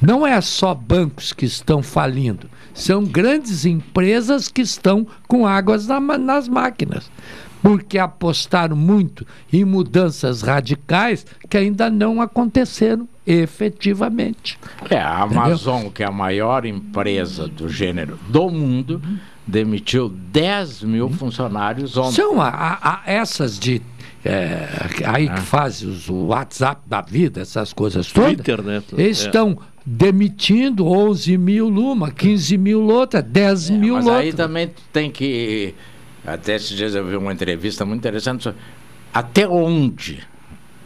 [0.00, 5.98] Não é só bancos que estão falindo, são grandes empresas que estão com águas na
[5.98, 7.10] nas máquinas,
[7.62, 14.58] porque apostaram muito em mudanças radicais que ainda não aconteceram efetivamente.
[14.90, 15.42] É, a Entendeu?
[15.44, 19.02] Amazon, que é a maior empresa do gênero do mundo,
[19.46, 22.16] demitiu 10 mil funcionários ontem.
[22.16, 23.80] São a- a- a- essas de.
[24.24, 24.68] é,
[25.06, 25.34] aí Ah.
[25.34, 28.34] que faz os- o WhatsApp da vida, essas coisas todas.
[28.34, 28.82] Twitter, né?
[28.96, 29.26] Eles É.
[29.26, 29.56] estão
[29.86, 34.20] demitindo 11 mil numa, 15 mil outra, 10 mil Mas outra.
[34.20, 35.74] aí também tem que.
[36.26, 38.52] Até esses dias eu vi uma entrevista muito interessante
[39.12, 40.22] até onde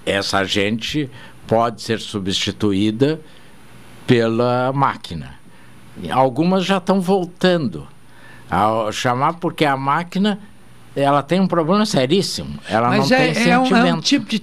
[0.06, 1.10] essa gente
[1.46, 3.20] pode ser substituída
[4.06, 5.34] pela máquina.
[6.10, 7.86] Algumas já estão voltando
[8.50, 10.38] a chamar porque a máquina
[10.94, 12.58] ela tem um problema seríssimo.
[12.68, 13.86] Ela Mas não é, tem é um, sentimento.
[13.86, 14.38] é um tipo de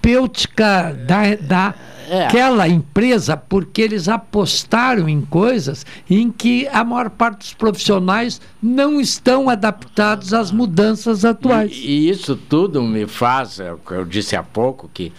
[0.00, 1.74] terapêutica da, da
[2.10, 2.24] É.
[2.24, 8.98] aquela empresa, porque eles apostaram em coisas em que a maior parte dos profissionais não
[8.98, 11.70] estão adaptados às mudanças atuais.
[11.72, 15.12] E, e isso tudo me faz, é eu disse há pouco, que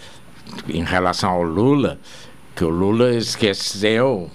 [0.68, 1.96] em relação ao Lula,
[2.56, 4.28] que o Lula esqueceu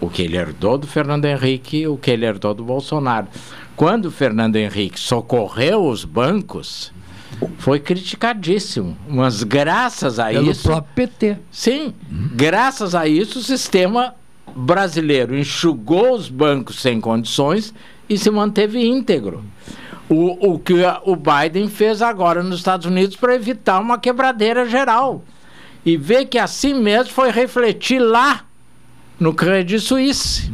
[0.00, 3.26] o que ele herdou do Fernando Henrique e o que ele herdou do Bolsonaro.
[3.74, 6.92] Quando o Fernando Henrique socorreu os bancos,
[7.58, 8.96] foi criticadíssimo.
[9.08, 10.62] Mas graças a Pelo isso.
[10.64, 11.36] próprio PT.
[11.50, 11.94] Sim,
[12.34, 14.14] graças a isso o sistema
[14.54, 17.72] brasileiro enxugou os bancos sem condições
[18.08, 19.44] e se manteve íntegro.
[20.08, 20.72] O, o que
[21.04, 25.22] o Biden fez agora nos Estados Unidos para evitar uma quebradeira geral.
[25.84, 28.44] E ver que assim mesmo foi refletir lá
[29.20, 30.50] no Credit Suisse.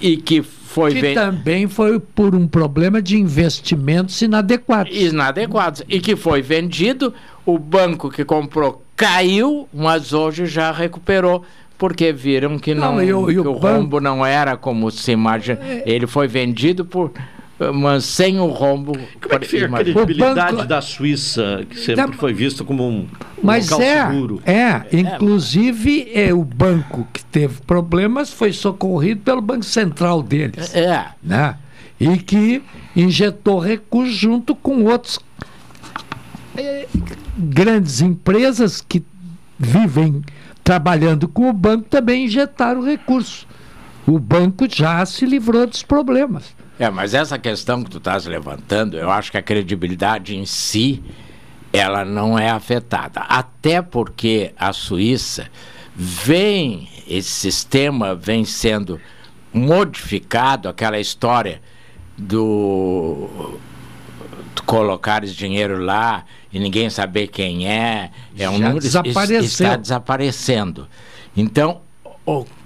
[0.00, 0.42] E que
[0.74, 4.92] foi Que também foi por um problema de investimentos inadequados.
[4.92, 5.82] inadequados.
[5.88, 7.14] E que foi vendido,
[7.46, 11.44] o banco que comprou caiu, mas hoje já recuperou.
[11.78, 14.90] Porque viram que não, Não, e o- e que o o rombo não era como
[14.90, 15.58] se imagina.
[15.86, 17.10] Ele foi vendido por.
[17.72, 18.92] Mas sem o rombo.
[19.20, 23.06] Como é que fica a credibilidade da Suíça, que sempre Da- foi visto como um
[23.42, 24.42] Mas local é, seguro?
[24.44, 30.74] é, inclusive é, o banco que teve problemas foi socorrido pelo Banco Central deles.
[30.74, 31.06] É.
[31.22, 31.56] Né?
[32.00, 32.62] E que
[32.96, 35.18] injetou recursos junto com outros
[36.56, 36.86] eh,
[37.36, 39.02] grandes empresas que
[39.58, 40.22] vivem
[40.62, 43.46] trabalhando com o banco também injetaram recursos.
[44.06, 46.53] O banco já se livrou dos problemas.
[46.78, 51.02] É, mas essa questão que tu estás levantando, eu acho que a credibilidade em si,
[51.72, 53.20] ela não é afetada.
[53.20, 55.46] Até porque a Suíça
[55.94, 59.00] vem, esse sistema vem sendo
[59.52, 61.60] modificado, aquela história
[62.18, 63.58] do
[64.66, 69.40] colocares dinheiro lá e ninguém saber quem é, é um Já número es- desapareceu.
[69.40, 70.88] está desaparecendo.
[71.36, 71.82] Então,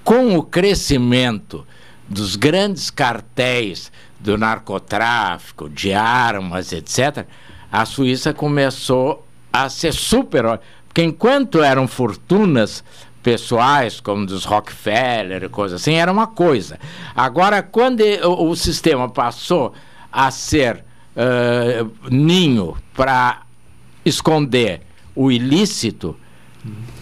[0.05, 1.67] com o crescimento
[2.09, 7.27] dos grandes cartéis do narcotráfico, de armas, etc.,
[7.71, 10.59] a Suíça começou a ser super.
[10.87, 12.83] Porque enquanto eram fortunas
[13.23, 16.79] pessoais, como dos Rockefeller e coisa assim, era uma coisa.
[17.15, 19.75] Agora, quando o, sistema passou
[20.11, 20.83] a ser
[21.15, 23.43] eh, ninho para
[24.05, 24.81] esconder
[25.15, 26.17] o ilícito,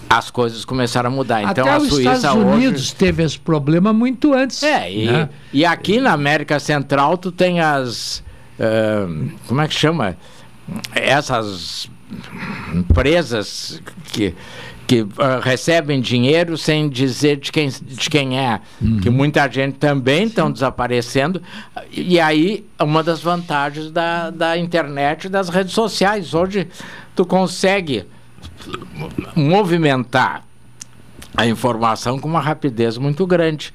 [0.08, 1.42] as coisas começaram a mudar.
[1.42, 4.62] Então Até a os Suíça Estados hoje Unidos teve esse problema muito antes.
[4.62, 5.28] é, e, né?
[5.52, 8.22] e aqui na América Central tu tem as.
[8.60, 9.06] ah,
[9.46, 10.16] como é que chama?
[10.94, 11.88] Essas
[12.74, 13.80] empresas
[14.12, 14.34] que,
[14.86, 18.60] que ah, recebem dinheiro sem dizer de quem, de quem é.
[19.02, 21.42] Que muita gente também estão desaparecendo.
[21.92, 26.32] E aí, uma das vantagens da, da internet e das redes sociais.
[26.34, 26.68] Hoje
[27.14, 28.04] tu consegue
[29.34, 30.44] movimentar
[31.36, 33.72] a informação com uma rapidez muito grande.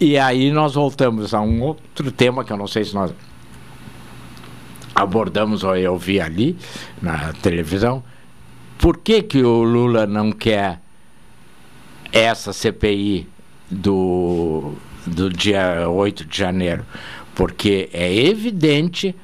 [0.00, 3.12] E aí nós voltamos a um outro tema que eu não sei se nós
[4.94, 6.56] abordamos ou eu vi ali
[7.00, 8.02] na televisão.
[8.78, 10.80] Por que, que o Lula não quer
[12.12, 13.28] essa CPI
[13.70, 14.74] do,
[15.06, 16.84] do dia 8 de janeiro?
[17.34, 19.14] Porque é evidente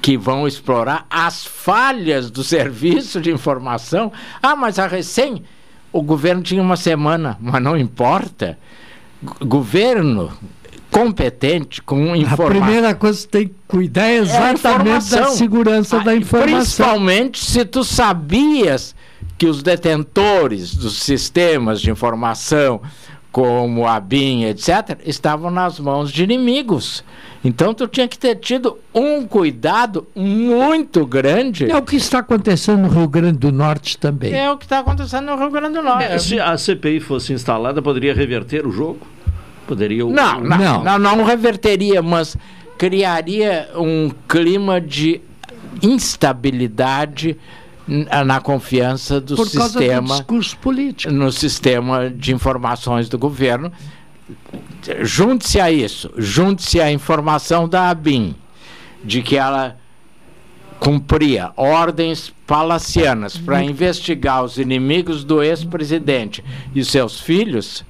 [0.00, 4.12] que vão explorar as falhas do serviço de informação.
[4.42, 5.42] Ah, mas a recém
[5.92, 8.58] o governo tinha uma semana, mas não importa.
[9.22, 10.32] G- Governo
[10.90, 12.60] competente com A informação.
[12.62, 14.80] primeira coisa que tem que cuidar é exatamente da
[15.20, 15.36] informação.
[15.36, 16.54] segurança da Ah, informação.
[16.60, 18.94] Principalmente se tu sabias
[19.38, 22.80] que os detentores dos sistemas de informação,
[23.32, 27.02] como a BIM, etc., estavam nas mãos de inimigos.
[27.42, 31.68] Então tu tinha que ter tido um cuidado muito grande.
[31.68, 34.32] É o que está acontecendo no Rio Grande do Norte também.
[34.34, 36.04] É o que está acontecendo no Rio Grande do Norte.
[36.04, 39.00] É, Se a CPI fosse instalada, poderia reverter o jogo?
[39.66, 42.36] Poderia o- Não, não, não, não, reverteria, mas
[42.76, 45.20] criaria um clima de
[45.82, 47.36] instabilidade
[48.24, 51.12] na confiança do Por causa do sistema discurso político.
[51.12, 53.72] no sistema de informações do governo.
[55.02, 58.34] Junte-se a isso, junte-se à informação da ABIN
[59.04, 59.76] de que ela
[60.80, 66.42] cumpria ordens palacianas para investigar os inimigos do ex-presidente
[66.74, 67.84] e seus filhos.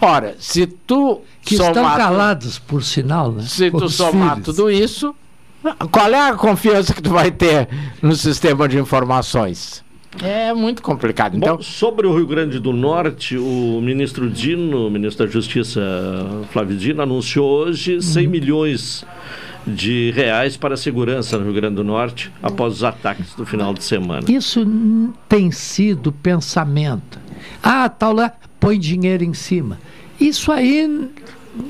[0.00, 3.42] Ora, se tu Que estão somar- calados, por sinal, né?
[3.42, 4.44] se tu somar filhos.
[4.56, 5.14] tudo isso,
[5.90, 7.68] qual é a confiança que tu vai ter
[8.02, 9.84] no sistema de informações?
[10.22, 11.36] É muito complicado.
[11.36, 15.80] Então, Bom, sobre o Rio Grande do Norte, o ministro Dino, o ministro da Justiça
[16.52, 19.04] Flávio Dino, anunciou hoje 100 milhões
[19.66, 23.74] de reais para a segurança no Rio Grande do Norte após os ataques do final
[23.74, 24.24] de semana.
[24.30, 24.64] Isso
[25.28, 27.18] tem sido pensamento.
[27.62, 29.78] Ah, tal lá, põe dinheiro em cima.
[30.20, 31.10] Isso aí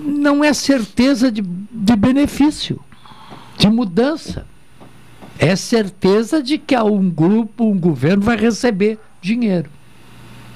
[0.04, 2.80] não é certeza de, de benefício,
[3.56, 4.46] de mudança.
[5.38, 9.70] É certeza de que um grupo, um governo vai receber dinheiro.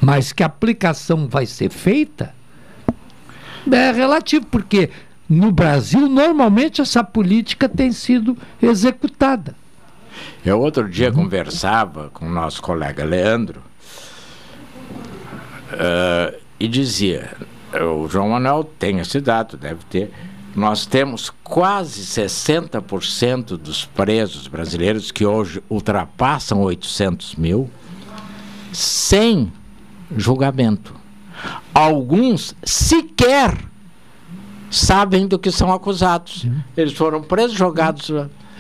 [0.01, 2.35] Mas que a aplicação vai ser feita
[3.71, 4.91] é relativo, porque
[5.29, 9.55] no Brasil, normalmente, essa política tem sido executada.
[10.45, 13.63] eu outro dia conversava com o nosso colega Leandro
[15.73, 17.31] eh, e dizia:
[17.75, 20.11] o João Manuel tem esse dado, deve ter.
[20.55, 27.71] Nós temos quase 60% dos presos brasileiros que hoje ultrapassam 800 mil
[28.73, 29.53] sem
[30.17, 30.95] julgamento.
[31.73, 33.57] Alguns sequer
[34.71, 36.47] sabem do que são acusados.
[36.77, 38.11] Eles foram presos, jogados.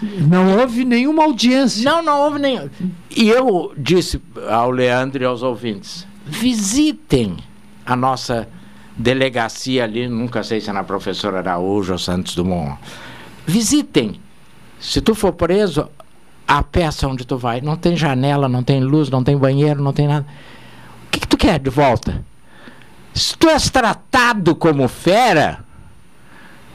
[0.01, 1.91] Não houve nenhuma audiência.
[1.91, 2.71] Não, não houve nenhuma.
[3.15, 7.37] E eu disse ao Leandro e aos ouvintes: visitem
[7.85, 8.49] a nossa
[9.01, 12.79] delegacia ali, nunca sei se é na professora Araújo ou Santos Dumont.
[13.47, 14.21] Visitem.
[14.79, 15.89] Se tu for preso,
[16.47, 19.93] a peça onde tu vai não tem janela, não tem luz, não tem banheiro, não
[19.93, 20.27] tem nada.
[21.07, 22.25] O que, que tu quer de volta?
[23.15, 25.65] Se tu és tratado como fera,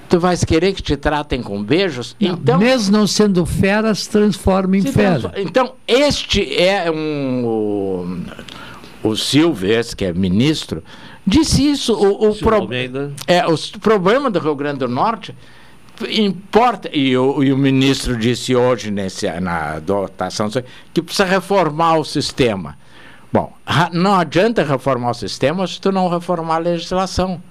[0.10, 2.16] tu vais querer que te tratem com beijos?
[2.20, 5.32] então, Mesmo não sendo fera, se transforma em fera.
[5.38, 7.46] Então, este é um.
[7.46, 10.84] O, o Silvio, esse que é ministro,
[11.26, 11.94] disse isso.
[11.94, 12.58] O, o, pro-
[13.28, 15.36] é, o problema do Rio Grande do Norte
[16.10, 20.50] importa, e o, e o ministro disse hoje nesse, na dotação,
[20.94, 22.78] que precisa reformar o sistema.
[23.32, 23.54] Bom,
[23.92, 27.42] não adianta reformar o sistema se tu não reformar a legislação.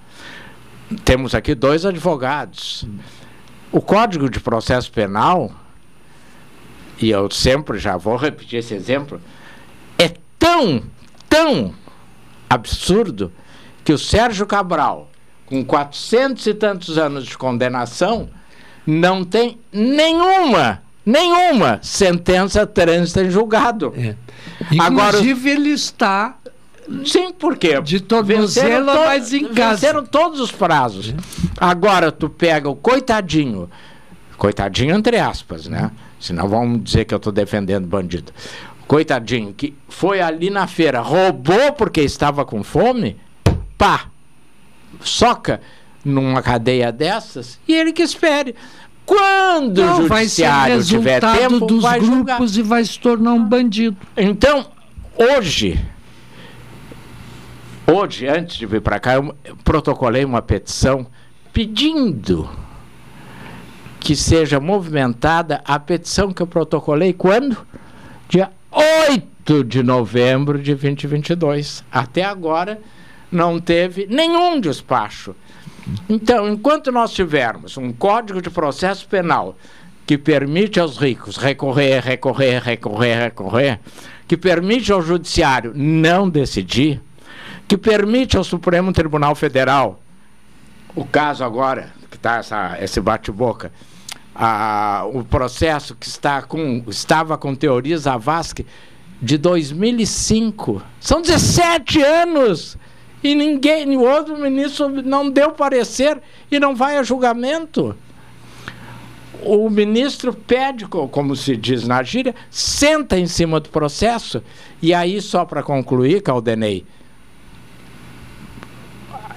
[1.03, 2.87] Temos aqui dois advogados.
[3.71, 5.51] O Código de Processo Penal,
[6.99, 9.19] e eu sempre já vou repetir esse exemplo,
[9.97, 10.83] é tão,
[11.27, 11.73] tão
[12.49, 13.31] absurdo
[13.85, 15.09] que o Sérgio Cabral,
[15.45, 18.27] com 400 e tantos anos de condenação,
[18.85, 23.93] não tem nenhuma, nenhuma sentença trânsita em julgado.
[24.79, 26.35] Agora, Inclusive, ele está.
[27.05, 27.79] Sim, por quê?
[27.81, 29.71] De tornozelo, to- mas em casa.
[29.75, 31.13] venceram todos os prazos.
[31.57, 33.69] Agora tu pega o coitadinho,
[34.37, 35.89] coitadinho entre aspas, né?
[36.19, 38.31] Senão vão dizer que eu estou defendendo bandido.
[38.87, 43.17] Coitadinho, que foi ali na feira, roubou porque estava com fome,
[43.77, 44.07] pá,
[45.01, 45.61] soca
[46.03, 48.55] numa cadeia dessas e ele que espere.
[49.05, 52.37] Quando Não, o judiciário tiver tempo, dos vai julgar.
[52.37, 53.95] grupos e vai se tornar um bandido.
[54.17, 54.65] Então,
[55.15, 55.79] hoje,
[57.85, 61.05] hoje, antes de vir para cá, eu protocolei uma petição
[61.53, 62.49] pedindo
[63.99, 67.57] que seja movimentada a petição que eu protocolei quando?
[68.27, 68.51] Dia
[69.67, 71.83] de novembro de 2022.
[71.91, 72.79] Até agora
[73.35, 75.35] não teve nenhum despacho.
[76.09, 79.55] Então, enquanto nós tivermos um Código de Processo Penal
[80.05, 83.79] que permite aos ricos recorrer, recorrer, recorrer, recorrer,
[84.27, 87.01] que permite ao Judiciário não decidir,
[87.67, 89.99] que permite ao Supremo Tribunal Federal,
[90.95, 93.71] o caso agora, que está esse bate-boca,
[95.13, 98.65] o processo que está com, estava com teorias Zavascki
[99.21, 100.81] de 2005.
[100.99, 102.77] São 17 anos!
[103.25, 106.21] E ninguém, o outro ministro não deu parecer
[106.51, 107.97] e não vai a julgamento.
[109.41, 114.43] O ministro pede, co- como se diz na gíria, senta em cima do processo.
[114.79, 116.85] E aí, só para concluir, Caldenei,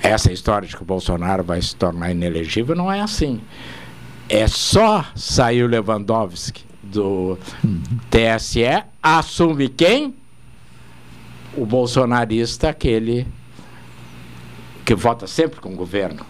[0.02, 3.40] essa história de que o Bolsonaro vai se tornar inelegível não é assim.
[4.28, 7.39] É só sair o Lewandowski do
[8.10, 10.15] TSE, assume quem?
[11.56, 13.27] O bolsonarista, aquele
[14.89, 16.24] que vota sempre com o governo.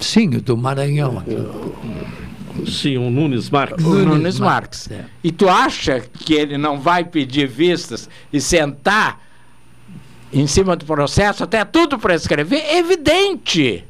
[0.00, 1.22] Sim, o do Maranhão.
[2.66, 3.84] Sim, o Nunes Marques.
[3.84, 4.88] O Nunes Marques.
[5.22, 9.20] E tu acha que ele não vai pedir vistas e sentar
[10.32, 12.76] em cima do processo até tudo prescrever?
[12.76, 13.84] Evidente!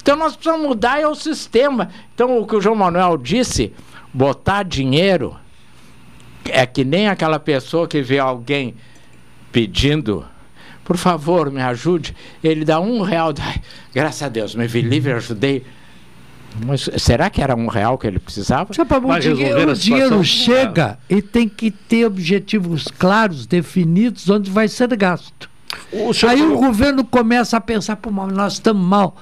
[0.00, 1.88] Então nós precisamos mudar é o sistema.
[2.14, 3.72] Então o que o João Manuel disse,
[4.14, 5.36] botar dinheiro
[6.44, 8.76] é que nem aquela pessoa que vê alguém
[9.50, 10.24] pedindo,
[10.86, 12.14] por favor, me ajude.
[12.42, 13.60] Ele dá um real, ai,
[13.92, 15.64] graças a Deus, me vi livre, ajudei.
[16.64, 18.72] Mas será que era um real que ele precisava?
[18.72, 24.96] O dinheiro, o dinheiro chega e tem que ter objetivos claros, definidos, onde vai ser
[24.96, 25.50] gasto.
[26.28, 29.16] Aí o governo começa a pensar, pô, mas nós estamos mal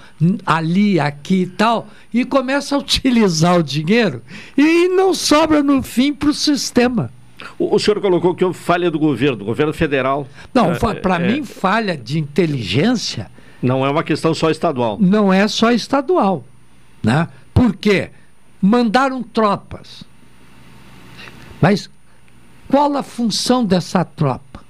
[0.44, 4.22] ali, aqui e tal, e começa a utilizar o dinheiro
[4.56, 7.10] e não sobra no fim para o sistema.
[7.58, 10.26] O, o senhor colocou que houve falha do governo, do governo federal.
[10.52, 13.30] Não, É, para é, mim, falha de inteligência
[13.62, 14.98] Não é uma questão só estadual.
[15.00, 16.44] não é só estadual.
[17.02, 17.28] Né?
[17.52, 18.10] Por quê?
[18.60, 20.04] Mandaram tropas.
[21.60, 21.88] Mas
[22.68, 24.64] qual a função dessa tropa?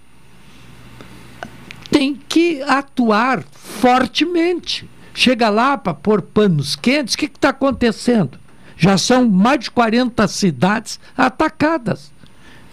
[1.91, 4.89] Tem que atuar fortemente.
[5.15, 8.39] Chega lá para pôr panos quentes, o que está acontecendo?
[8.77, 12.13] Já são mais de 40 cidades atacadas.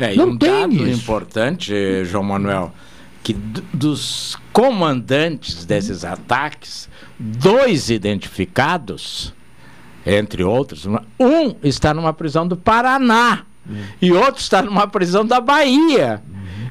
[0.02, 1.02] É, Não um tem dado isso.
[1.02, 2.74] importante, João Manuel,
[3.24, 9.34] que dos comandantes desses ataques, dois identificados,
[10.06, 10.86] entre outros,
[11.20, 13.44] um está numa prisão do Paraná
[14.02, 16.22] e outro está numa prisão da Bahia.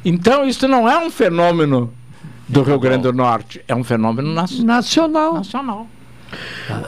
[0.05, 1.93] Então isso não é um fenômeno
[2.49, 5.35] do Rio Grande do Norte, é um fenômeno nac- nacional.
[5.35, 5.87] nacional.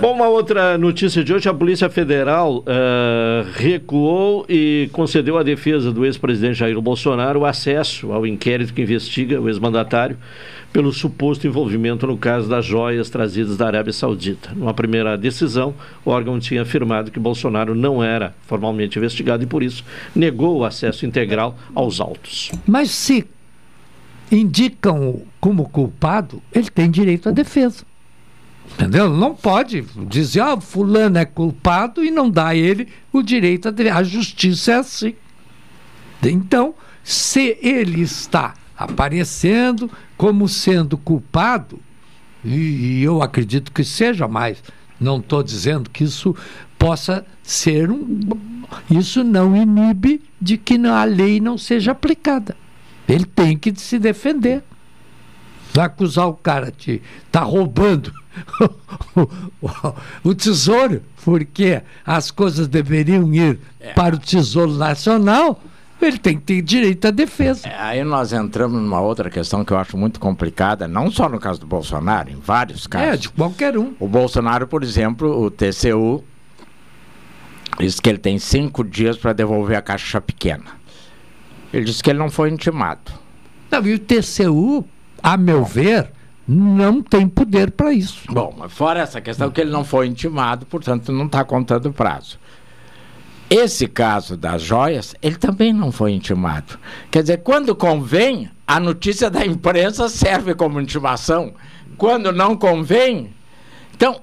[0.01, 5.93] Bom, uma outra notícia de hoje: a Polícia Federal eh, recuou e concedeu à defesa
[5.93, 10.16] do ex-presidente Jair Bolsonaro o acesso ao inquérito que investiga o ex-mandatário
[10.73, 14.52] pelo suposto envolvimento no caso das joias trazidas da Arábia Saudita.
[14.56, 15.74] Numa primeira decisão,
[16.05, 19.85] o órgão tinha afirmado que Bolsonaro não era formalmente investigado e, por isso,
[20.16, 22.51] negou o acesso integral aos autos.
[22.66, 23.27] Mas se
[24.31, 27.85] indicam como culpado, ele tem direito à defesa.
[28.72, 29.10] Entendeu?
[29.10, 33.98] Não pode dizer, ah, fulano é culpado e não dá a ele o direito defesa.
[33.98, 35.14] A justiça é assim.
[36.22, 41.80] Então, se ele está aparecendo como sendo culpado,
[42.44, 44.62] e, e eu acredito que seja, mas
[44.98, 46.34] não estou dizendo que isso
[46.78, 48.20] possa ser um.
[48.90, 52.56] Isso não inibe de que a lei não seja aplicada.
[53.09, 54.62] Ele tem que se defender.
[55.73, 58.12] Vai acusar o cara de estar roubando
[60.24, 63.59] o, tesouro, porque as coisas deveriam ir
[63.94, 65.61] para o Tesouro Nacional,
[66.01, 67.69] ele tem que ter direito à defesa.
[67.69, 71.39] É, Aí nós entramos numa outra questão que eu acho muito complicada, não só no
[71.39, 73.09] caso do Bolsonaro, em vários casos.
[73.09, 73.94] É, de qualquer um.
[74.01, 76.24] O Bolsonaro, por exemplo, o TCU,
[77.78, 80.82] diz que ele tem cinco dias para devolver a caixa pequena.
[81.73, 83.12] Ele disse que ele não foi intimado.
[83.70, 84.85] Não, e o TCU,
[85.23, 86.11] a meu ver,
[86.47, 88.23] não tem poder para isso.
[88.28, 91.93] Bom, mas fora essa questão que ele não foi intimado, portanto não está contando o
[91.93, 92.39] prazo.
[93.49, 96.78] Esse caso das joias, ele também não foi intimado.
[97.11, 101.53] Quer dizer, quando convém, a notícia da imprensa serve como intimação.
[101.99, 103.31] Quando não convém.
[103.94, 104.23] Então,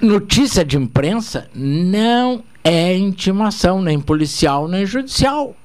[0.00, 5.56] notícia de imprensa não é intimação, nem policial, nem judicial.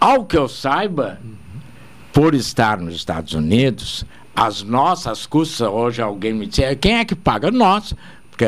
[0.00, 1.18] Ao que eu saiba,
[2.16, 4.02] por estar nos Estados Unidos,
[4.34, 7.50] as nossas custas, hoje alguém me disse, quem é que paga?
[7.50, 7.94] Nós.
[8.30, 8.46] Porque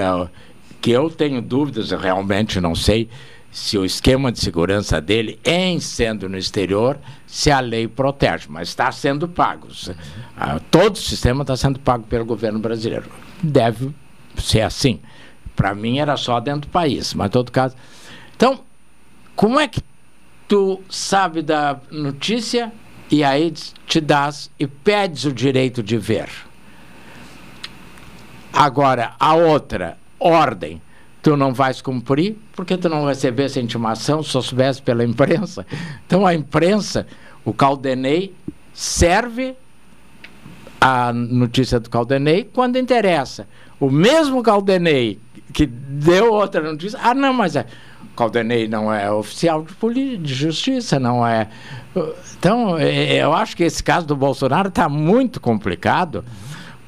[0.81, 3.11] que eu tenho dúvidas, eu realmente não sei,
[3.53, 8.69] se o esquema de segurança dele, em sendo no exterior, se a lei protege, mas
[8.71, 9.69] está sendo pago.
[10.35, 13.11] Ah, todo o sistema está sendo pago pelo governo brasileiro.
[13.43, 13.95] Deve
[14.39, 14.99] ser assim.
[15.55, 17.77] Para mim era só dentro do país, mas em todo caso.
[18.35, 18.61] Então,
[19.37, 19.83] como é que
[20.49, 22.73] tu sabe da notícia
[23.11, 23.53] e aí
[23.87, 26.29] te das e pedes o direito de ver?
[28.53, 30.83] Agora, a outra, ordem
[31.23, 35.67] tu não vais cumprir, porque tu não recebesse a intimação, só soubesse pela imprensa.
[36.07, 37.07] Então a imprensa,
[37.45, 38.35] o Caldenei,
[38.73, 39.55] serve
[40.81, 43.47] a notícia do Caldenei quando interessa.
[43.79, 45.19] O mesmo Caldenei
[45.53, 47.67] que deu outra notícia, ah não, mas é,
[48.17, 51.49] Caldenei não é oficial de, de justiça, não é.
[52.39, 56.25] Então, eu acho que esse caso do Bolsonaro está muito complicado,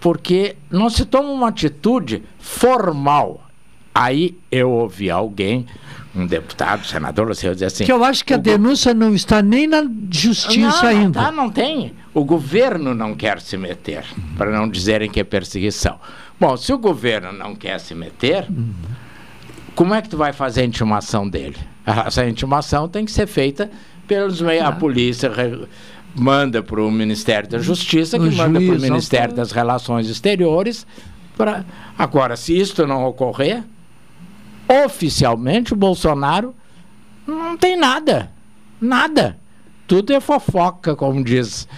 [0.00, 3.50] porque não se toma uma atitude formal
[3.94, 5.66] Aí eu ouvi alguém,
[6.14, 7.84] um deputado, senador, assim, dizer assim.
[7.84, 11.20] Que eu acho que a denúncia não está nem na justiça não, ainda.
[11.20, 11.92] Não, tá, não tem.
[12.14, 14.04] O governo não quer se meter,
[14.36, 15.98] para não dizerem que é perseguição.
[16.40, 18.48] Bom, se o governo não quer se meter,
[19.74, 21.58] como é que tu vai fazer a intimação dele?
[21.84, 23.70] Essa intimação tem que ser feita
[24.08, 24.64] pelos meios.
[24.64, 25.68] A polícia re,
[26.14, 30.86] manda para o Ministério da Justiça, que o manda para o Ministério das Relações Exteriores.
[31.36, 31.62] Pra...
[31.98, 33.62] Agora, se isto não ocorrer,
[34.86, 36.54] oficialmente o Bolsonaro
[37.26, 38.30] não tem nada.
[38.80, 39.36] Nada.
[39.86, 41.68] Tudo é fofoca, como diz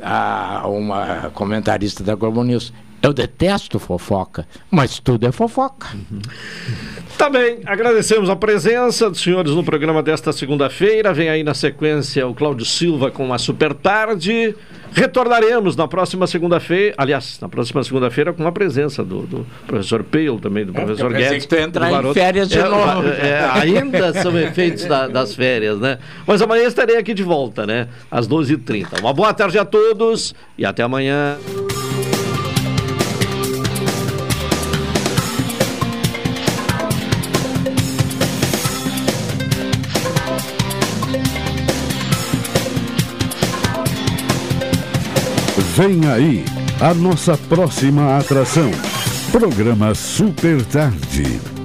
[0.00, 2.72] a, uma comentarista da Globo News.
[3.02, 5.88] Eu detesto fofoca, mas tudo é fofoca.
[5.92, 6.20] Uhum.
[7.18, 11.12] Tá bem, agradecemos a presença dos senhores no programa desta segunda-feira.
[11.12, 14.54] Vem aí na sequência o Cláudio Silva com a Super Tarde.
[14.92, 20.38] Retornaremos na próxima segunda-feira, aliás, na próxima segunda-feira com a presença do, do professor Peil,
[20.38, 21.44] também do é, professor Guedes.
[21.44, 23.08] que tu entrar em férias de é, novo.
[23.08, 25.98] É, é, ainda são efeitos da, das férias, né?
[26.26, 27.88] Mas amanhã estarei aqui de volta, né?
[28.10, 29.00] Às 12h30.
[29.00, 31.38] Uma boa tarde a todos e até amanhã.
[45.74, 46.44] Vem aí
[46.82, 48.70] a nossa próxima atração.
[49.30, 51.61] Programa Super Tarde.